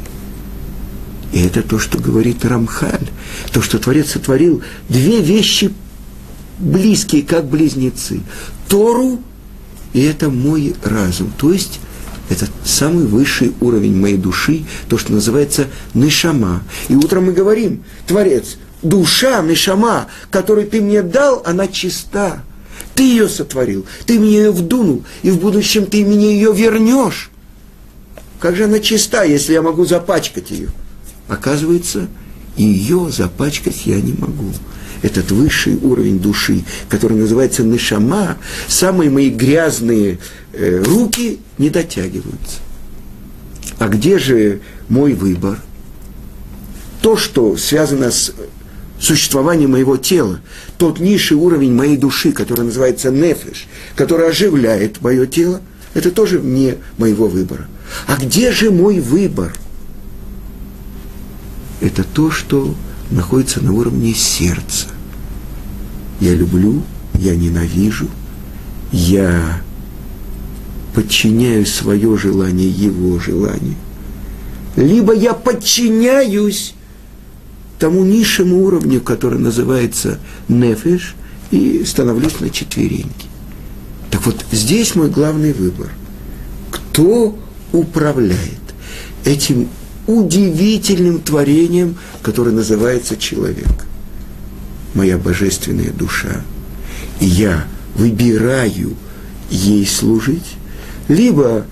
И 1.33 1.41
это 1.41 1.63
то, 1.63 1.79
что 1.79 1.99
говорит 1.99 2.45
Рамхаль, 2.45 3.11
то, 3.53 3.61
что 3.61 3.79
Творец 3.79 4.13
сотворил, 4.13 4.63
две 4.89 5.21
вещи 5.21 5.73
близкие, 6.59 7.23
как 7.23 7.47
близнецы. 7.47 8.21
Тору 8.69 9.21
и 9.95 10.03
это 10.03 10.29
мой 10.29 10.75
разум. 10.83 11.33
То 11.39 11.53
есть 11.53 11.81
это 12.29 12.47
самый 12.65 13.07
высший 13.07 13.55
уровень 13.61 13.97
моей 13.97 14.19
души, 14.19 14.65
то, 14.89 14.99
что 14.99 15.13
называется 15.13 15.69
нишама. 15.95 16.63
И 16.89 16.95
утром 16.95 17.27
мы 17.27 17.33
говорим, 17.33 17.85
Творец, 18.07 18.57
душа, 18.83 19.41
нишама, 19.41 20.09
которую 20.31 20.67
ты 20.67 20.81
мне 20.83 21.03
дал, 21.03 21.43
она 21.47 21.69
чиста. 21.69 22.43
Ты 22.95 23.03
ее 23.03 23.29
сотворил, 23.29 23.87
ты 24.07 24.19
мне 24.19 24.37
ее 24.37 24.53
вдунул, 24.53 25.05
и 25.23 25.31
в 25.31 25.39
будущем 25.41 25.87
ты 25.87 26.05
мне 26.05 26.35
ее 26.35 26.53
вернешь. 26.53 27.31
Как 28.39 28.57
же 28.57 28.65
она 28.65 28.79
чиста, 28.79 29.25
если 29.25 29.53
я 29.53 29.63
могу 29.63 29.85
запачкать 29.85 30.51
ее? 30.51 30.69
Оказывается, 31.29 32.09
ее 32.57 33.11
запачкать 33.11 33.87
я 33.87 34.01
не 34.01 34.13
могу. 34.13 34.53
Этот 35.03 35.31
высший 35.33 35.77
уровень 35.77 36.19
души, 36.19 36.65
который 36.89 37.19
называется 37.19 37.63
нишама, 37.63 38.39
самые 38.69 39.11
мои 39.11 39.29
грязные 39.29 40.19
э, 40.53 40.83
руки 40.83 41.41
не 41.59 41.71
дотягиваются. 41.71 42.59
А 43.79 43.89
где 43.89 44.19
же 44.19 44.61
мой 44.89 45.15
выбор? 45.15 45.59
То, 47.03 47.17
что 47.17 47.57
связано 47.57 48.11
с 48.11 48.33
существованием 49.05 49.73
моего 49.73 49.97
тела, 49.97 50.41
тот 50.79 50.99
низший 50.99 51.37
уровень 51.37 51.75
моей 51.75 51.97
души, 51.97 52.33
который 52.33 52.65
называется 52.65 53.11
нефиш, 53.11 53.67
который 53.95 54.29
оживляет 54.29 55.01
мое 55.01 55.27
тело, 55.27 55.61
это 55.95 56.11
тоже 56.11 56.39
вне 56.39 56.77
моего 56.99 57.29
выбора. 57.29 57.69
А 58.07 58.17
где 58.17 58.51
же 58.51 58.71
мой 58.71 59.01
выбор? 59.01 59.55
Это 61.81 62.03
то, 62.03 62.31
что 62.31 62.75
находится 63.11 63.63
на 63.63 63.73
уровне 63.73 64.15
сердца. 64.15 64.87
Я 66.21 66.35
люблю, 66.35 66.83
я 67.15 67.37
ненавижу, 67.37 68.09
я 68.93 69.61
подчиняю 70.95 71.67
свое 71.67 72.17
желание 72.17 72.71
его 72.71 73.19
желанию. 73.19 73.75
Либо 74.77 75.13
я 75.13 75.35
подчиняюсь 75.35 76.75
тому 77.79 78.05
низшему 78.05 78.65
уровню, 78.65 79.01
который 79.01 79.39
называется 79.39 80.19
нефиш, 80.49 81.15
и 81.51 81.85
становлюсь 81.85 82.41
на 82.41 82.51
четвереньки. 82.51 83.29
Так 84.11 84.27
вот, 84.27 84.45
здесь 84.53 84.95
мой 84.95 85.09
главный 85.09 85.53
выбор. 85.53 85.91
Кто 86.71 87.39
управляет 87.73 88.61
этим 89.25 89.69
удивительным 90.07 91.21
творением, 91.21 91.97
которое 92.23 92.51
называется 92.51 93.17
человек? 93.17 93.87
Моя 94.95 95.19
божественная 95.19 95.91
душа. 95.91 96.43
И 97.21 97.27
я 97.27 97.67
выбираю 97.95 98.95
ей 99.51 99.87
служить, 99.87 100.57
либо 101.09 101.67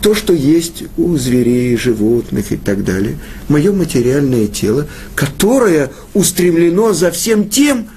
то, 0.00 0.14
что 0.14 0.32
есть 0.32 0.84
у 0.96 1.16
зверей, 1.16 1.76
животных 1.76 2.52
и 2.52 2.56
так 2.56 2.84
далее, 2.84 3.18
мое 3.48 3.72
материальное 3.72 4.46
тело, 4.46 4.86
которое 5.14 5.90
устремлено 6.14 6.92
за 6.92 7.10
всем 7.10 7.48
тем, 7.48 7.88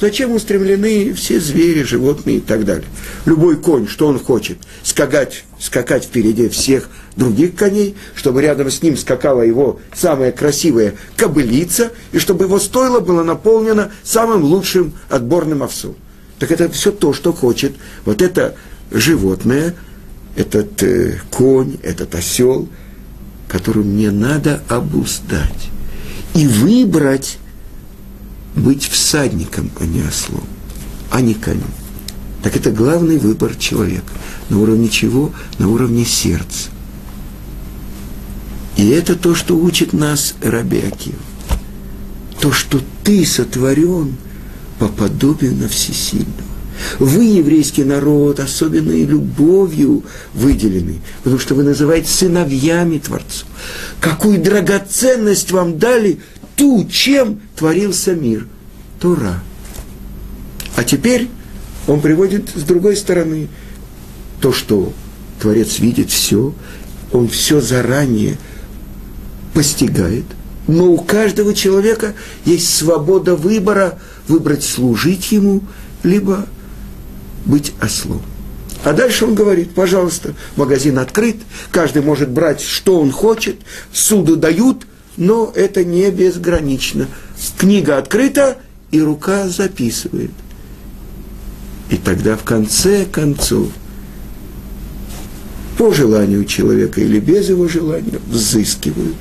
зачем 0.00 0.32
устремлены 0.32 1.12
все 1.14 1.40
звери, 1.40 1.82
животные 1.82 2.36
и 2.36 2.40
так 2.40 2.64
далее. 2.64 2.86
Любой 3.26 3.56
конь, 3.56 3.88
что 3.88 4.06
он 4.06 4.18
хочет? 4.18 4.58
Скакать, 4.82 5.44
скакать 5.58 6.04
впереди 6.04 6.48
всех 6.48 6.88
других 7.16 7.54
коней, 7.56 7.96
чтобы 8.14 8.42
рядом 8.42 8.70
с 8.70 8.82
ним 8.82 8.96
скакала 8.96 9.42
его 9.42 9.80
самая 9.94 10.32
красивая 10.32 10.94
кобылица, 11.16 11.90
и 12.12 12.18
чтобы 12.18 12.44
его 12.44 12.58
стойло 12.58 13.00
было 13.00 13.22
наполнено 13.22 13.90
самым 14.02 14.44
лучшим 14.44 14.92
отборным 15.08 15.62
овсом. 15.62 15.96
Так 16.38 16.50
это 16.50 16.70
все 16.70 16.92
то, 16.92 17.12
что 17.12 17.32
хочет 17.32 17.72
вот 18.04 18.22
это 18.22 18.54
животное– 18.90 19.74
этот 20.36 20.82
э, 20.82 21.20
конь, 21.30 21.76
этот 21.82 22.14
осел, 22.14 22.68
который 23.48 23.84
мне 23.84 24.10
надо 24.10 24.62
обуздать 24.68 25.70
и 26.34 26.46
выбрать 26.46 27.38
быть 28.54 28.84
всадником, 28.84 29.70
а 29.78 29.84
не 29.84 30.02
ослом, 30.02 30.44
а 31.10 31.20
не 31.20 31.34
конем. 31.34 31.62
Так 32.42 32.56
это 32.56 32.70
главный 32.70 33.18
выбор 33.18 33.54
человека. 33.54 34.12
На 34.48 34.58
уровне 34.58 34.88
чего? 34.88 35.32
На 35.58 35.68
уровне 35.68 36.04
сердца. 36.04 36.70
И 38.76 38.88
это 38.88 39.14
то, 39.14 39.34
что 39.34 39.56
учит 39.56 39.92
нас 39.92 40.34
Раби 40.40 40.78
Акив. 40.78 41.16
То, 42.40 42.50
что 42.52 42.80
ты 43.04 43.26
сотворен 43.26 44.16
по 44.78 44.88
подобию 44.88 45.54
на 45.54 45.68
всесильного. 45.68 46.49
Вы, 46.98 47.24
еврейский 47.24 47.84
народ, 47.84 48.40
особенной 48.40 49.04
любовью 49.04 50.04
выделены, 50.34 51.00
потому 51.22 51.38
что 51.38 51.54
вы 51.54 51.62
называете 51.62 52.08
сыновьями 52.08 52.98
Творцу. 52.98 53.46
Какую 54.00 54.40
драгоценность 54.40 55.50
вам 55.52 55.78
дали 55.78 56.20
ту, 56.56 56.86
чем 56.86 57.40
творился 57.56 58.14
мир. 58.14 58.46
Тора. 59.00 59.42
А 60.76 60.84
теперь 60.84 61.28
он 61.86 62.00
приводит 62.00 62.50
с 62.54 62.62
другой 62.62 62.96
стороны 62.96 63.48
то, 64.40 64.52
что 64.52 64.92
Творец 65.40 65.78
видит 65.78 66.10
все, 66.10 66.54
он 67.12 67.28
все 67.28 67.60
заранее 67.60 68.36
постигает, 69.54 70.24
но 70.68 70.86
у 70.86 70.98
каждого 70.98 71.54
человека 71.54 72.14
есть 72.44 72.74
свобода 72.74 73.36
выбора, 73.36 73.98
выбрать 74.28 74.62
служить 74.62 75.32
ему, 75.32 75.62
либо 76.02 76.46
быть 77.44 77.72
ослом. 77.82 78.22
А 78.82 78.92
дальше 78.92 79.26
он 79.26 79.34
говорит, 79.34 79.74
пожалуйста, 79.74 80.34
магазин 80.56 80.98
открыт, 80.98 81.36
каждый 81.70 82.02
может 82.02 82.30
брать, 82.30 82.62
что 82.62 82.98
он 82.98 83.10
хочет, 83.10 83.56
суду 83.92 84.36
дают, 84.36 84.86
но 85.16 85.52
это 85.54 85.84
не 85.84 86.10
безгранично. 86.10 87.06
Книга 87.58 87.98
открыта, 87.98 88.56
и 88.90 89.00
рука 89.00 89.48
записывает. 89.48 90.30
И 91.90 91.96
тогда 91.96 92.36
в 92.36 92.44
конце 92.44 93.04
концов, 93.04 93.68
по 95.76 95.92
желанию 95.92 96.44
человека 96.44 97.00
или 97.00 97.20
без 97.20 97.48
его 97.50 97.68
желания, 97.68 98.18
взыскивают. 98.28 99.16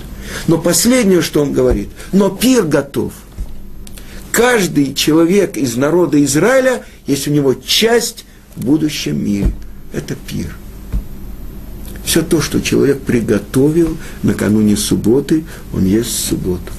Но 0.47 0.57
последнее, 0.57 1.21
что 1.21 1.41
он 1.41 1.51
говорит, 1.51 1.89
но 2.13 2.29
пир 2.29 2.63
готов– 2.63 3.11
каждый 4.39 4.93
человек 4.93 5.57
из 5.57 5.75
народа 5.75 6.23
Израиля 6.23 6.85
есть 7.09 7.27
у 7.27 7.31
него 7.31 7.55
часть 7.55 8.25
в 8.55 8.65
будущем 8.65 9.23
мире. 9.23 9.51
Это 9.93 10.15
пир. 10.15 10.55
Все 12.05 12.21
то, 12.21 12.39
что 12.39 12.59
человек 12.61 13.01
приготовил 13.01 13.97
накануне 14.21 14.77
субботы, 14.77 15.43
он 15.73 15.85
ест 15.85 16.09
в 16.11 16.27
субботу. 16.29 16.71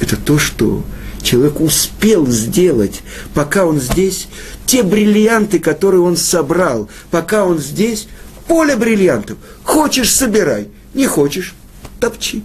Это 0.00 0.16
то, 0.16 0.38
что 0.38 0.82
человек 1.22 1.60
успел 1.60 2.26
сделать, 2.26 3.02
пока 3.34 3.66
он 3.66 3.80
здесь, 3.80 4.28
те 4.64 4.82
бриллианты, 4.82 5.58
которые 5.58 6.00
он 6.00 6.16
собрал, 6.16 6.88
пока 7.10 7.44
он 7.44 7.58
здесь, 7.58 8.08
поле 8.48 8.76
бриллиантов. 8.76 9.36
Хочешь– 9.62 10.10
собирай, 10.14 10.68
не 10.94 11.06
хочешь– 11.06 11.54
топчи. 12.00 12.42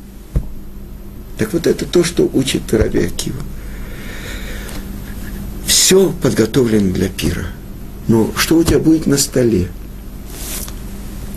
Так 1.38 1.54
вот 1.54 1.66
это 1.66 1.86
то, 1.86 2.04
что 2.04 2.30
учит 2.34 2.74
Раби 2.74 3.00
Акива 3.00 3.42
все 5.88 6.14
подготовлено 6.22 6.94
для 6.94 7.08
пира. 7.08 7.46
Но 8.10 8.30
что 8.36 8.58
у 8.58 8.64
тебя 8.66 8.78
будет 8.78 9.08
на 9.08 9.18
столе? 9.18 9.70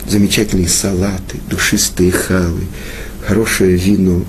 Замечательные 0.09 0.69
салаты, 0.69 1.39
душистые 1.49 2.11
халы, 2.11 2.63
хорошее 3.25 3.77
вино. 3.77 4.25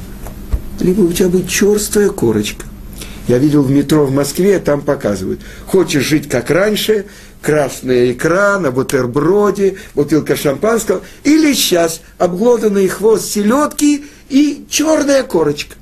Либо 0.80 1.02
у 1.02 1.12
тебя 1.12 1.28
будет 1.28 1.50
черствая 1.50 2.10
корочка. 2.10 2.68
Я 3.28 3.40
видел 3.40 3.64
в 3.64 3.72
метро 3.72 4.06
в 4.06 4.12
Москве, 4.12 4.60
там 4.60 4.82
показывают. 4.82 5.42
Хочешь 5.66 6.04
жить 6.04 6.30
как 6.30 6.52
раньше, 6.52 7.08
красная 7.42 8.12
икра 8.12 8.60
на 8.60 8.70
бутерброде, 8.70 9.78
бутылка 9.96 10.36
шампанского, 10.36 11.02
или 11.24 11.52
сейчас 11.54 12.00
обглоданный 12.20 12.88
хвост 12.90 13.26
селедки 13.26 14.06
и 14.30 14.66
черная 14.70 15.24
корочка. 15.24 15.78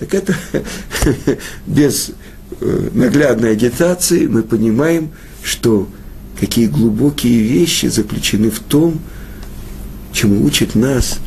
Так 0.00 0.14
это 0.14 0.34
без 1.66 2.10
наглядной 2.60 3.52
агитации 3.52 4.26
мы 4.26 4.42
понимаем, 4.42 5.10
что 5.42 5.88
какие 6.38 6.66
глубокие 6.66 7.40
вещи 7.40 7.86
заключены 7.86 8.50
в 8.50 8.60
том, 8.60 9.00
чему 10.12 10.44
учит 10.44 10.74
нас 10.74 11.18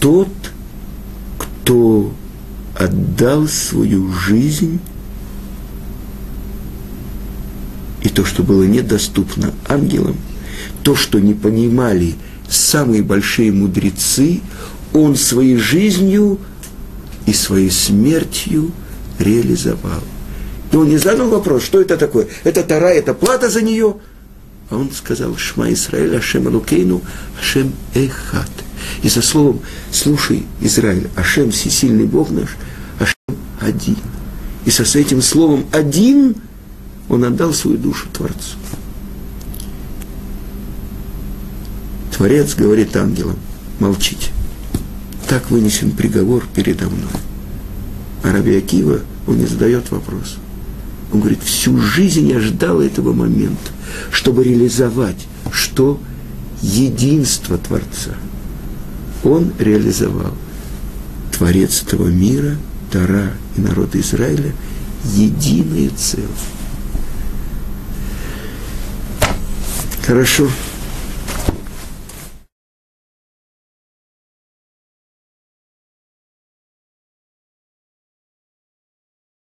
тот, 0.00 0.28
кто 1.38 2.12
отдал 2.78 3.46
свою 3.48 4.12
жизнь 4.12 4.80
и 8.02 8.08
то, 8.08 8.24
что 8.24 8.42
было 8.42 8.64
недоступно 8.64 9.52
ангелам, 9.68 10.16
то, 10.82 10.96
что 10.96 11.18
не 11.20 11.34
понимали 11.34 12.14
самые 12.48 13.02
большие 13.02 13.52
мудрецы, 13.52 14.40
он 14.92 15.16
своей 15.16 15.56
жизнью 15.56 16.38
и 17.26 17.32
своей 17.32 17.70
смертью 17.70 18.72
реализовал. 19.18 20.02
И 20.72 20.76
он 20.76 20.88
не 20.88 20.98
задал 20.98 21.28
вопрос, 21.28 21.64
что 21.64 21.80
это 21.80 21.96
такое? 21.96 22.28
Это 22.44 22.62
Тара, 22.62 22.90
это 22.90 23.14
плата 23.14 23.50
за 23.50 23.62
нее? 23.62 23.96
А 24.70 24.76
он 24.76 24.90
сказал, 24.92 25.36
Шма 25.36 25.72
Исраэль, 25.72 26.16
Ашем 26.16 26.46
Алукейну, 26.46 27.02
Ашем 27.38 27.72
Эхат. 27.94 28.50
И 29.02 29.08
со 29.08 29.20
словом, 29.20 29.60
слушай, 29.90 30.44
Израиль, 30.60 31.08
Ашем 31.16 31.50
всесильный 31.50 32.06
Бог 32.06 32.30
наш, 32.30 32.50
Ашем 33.00 33.36
один. 33.60 33.96
И 34.64 34.70
со 34.70 34.84
с 34.84 34.94
этим 34.94 35.22
словом 35.22 35.66
один 35.72 36.36
он 37.08 37.24
отдал 37.24 37.52
свою 37.52 37.76
душу 37.76 38.06
Творцу. 38.12 38.56
Творец 42.16 42.54
говорит 42.54 42.96
ангелам, 42.96 43.38
молчите. 43.80 44.30
Так 45.28 45.50
вынесен 45.50 45.90
приговор 45.92 46.44
передо 46.54 46.86
мной. 46.86 47.10
А 48.22 48.32
Раби 48.32 48.56
Акива, 48.56 49.00
он 49.26 49.38
не 49.38 49.46
задает 49.46 49.90
вопрос. 49.90 50.36
Он 51.12 51.20
говорит, 51.20 51.42
всю 51.42 51.78
жизнь 51.78 52.28
я 52.28 52.40
ждал 52.40 52.80
этого 52.80 53.12
момента, 53.12 53.72
чтобы 54.10 54.44
реализовать, 54.44 55.26
что 55.50 56.00
единство 56.62 57.58
Творца. 57.58 58.12
Он 59.24 59.52
реализовал. 59.58 60.34
Творец 61.36 61.82
этого 61.82 62.08
мира, 62.08 62.56
Тара 62.92 63.32
и 63.56 63.60
народ 63.60 63.94
Израиля– 63.96 64.52
единое 65.04 65.90
целое. 65.96 66.28
Хорошо. 70.06 70.48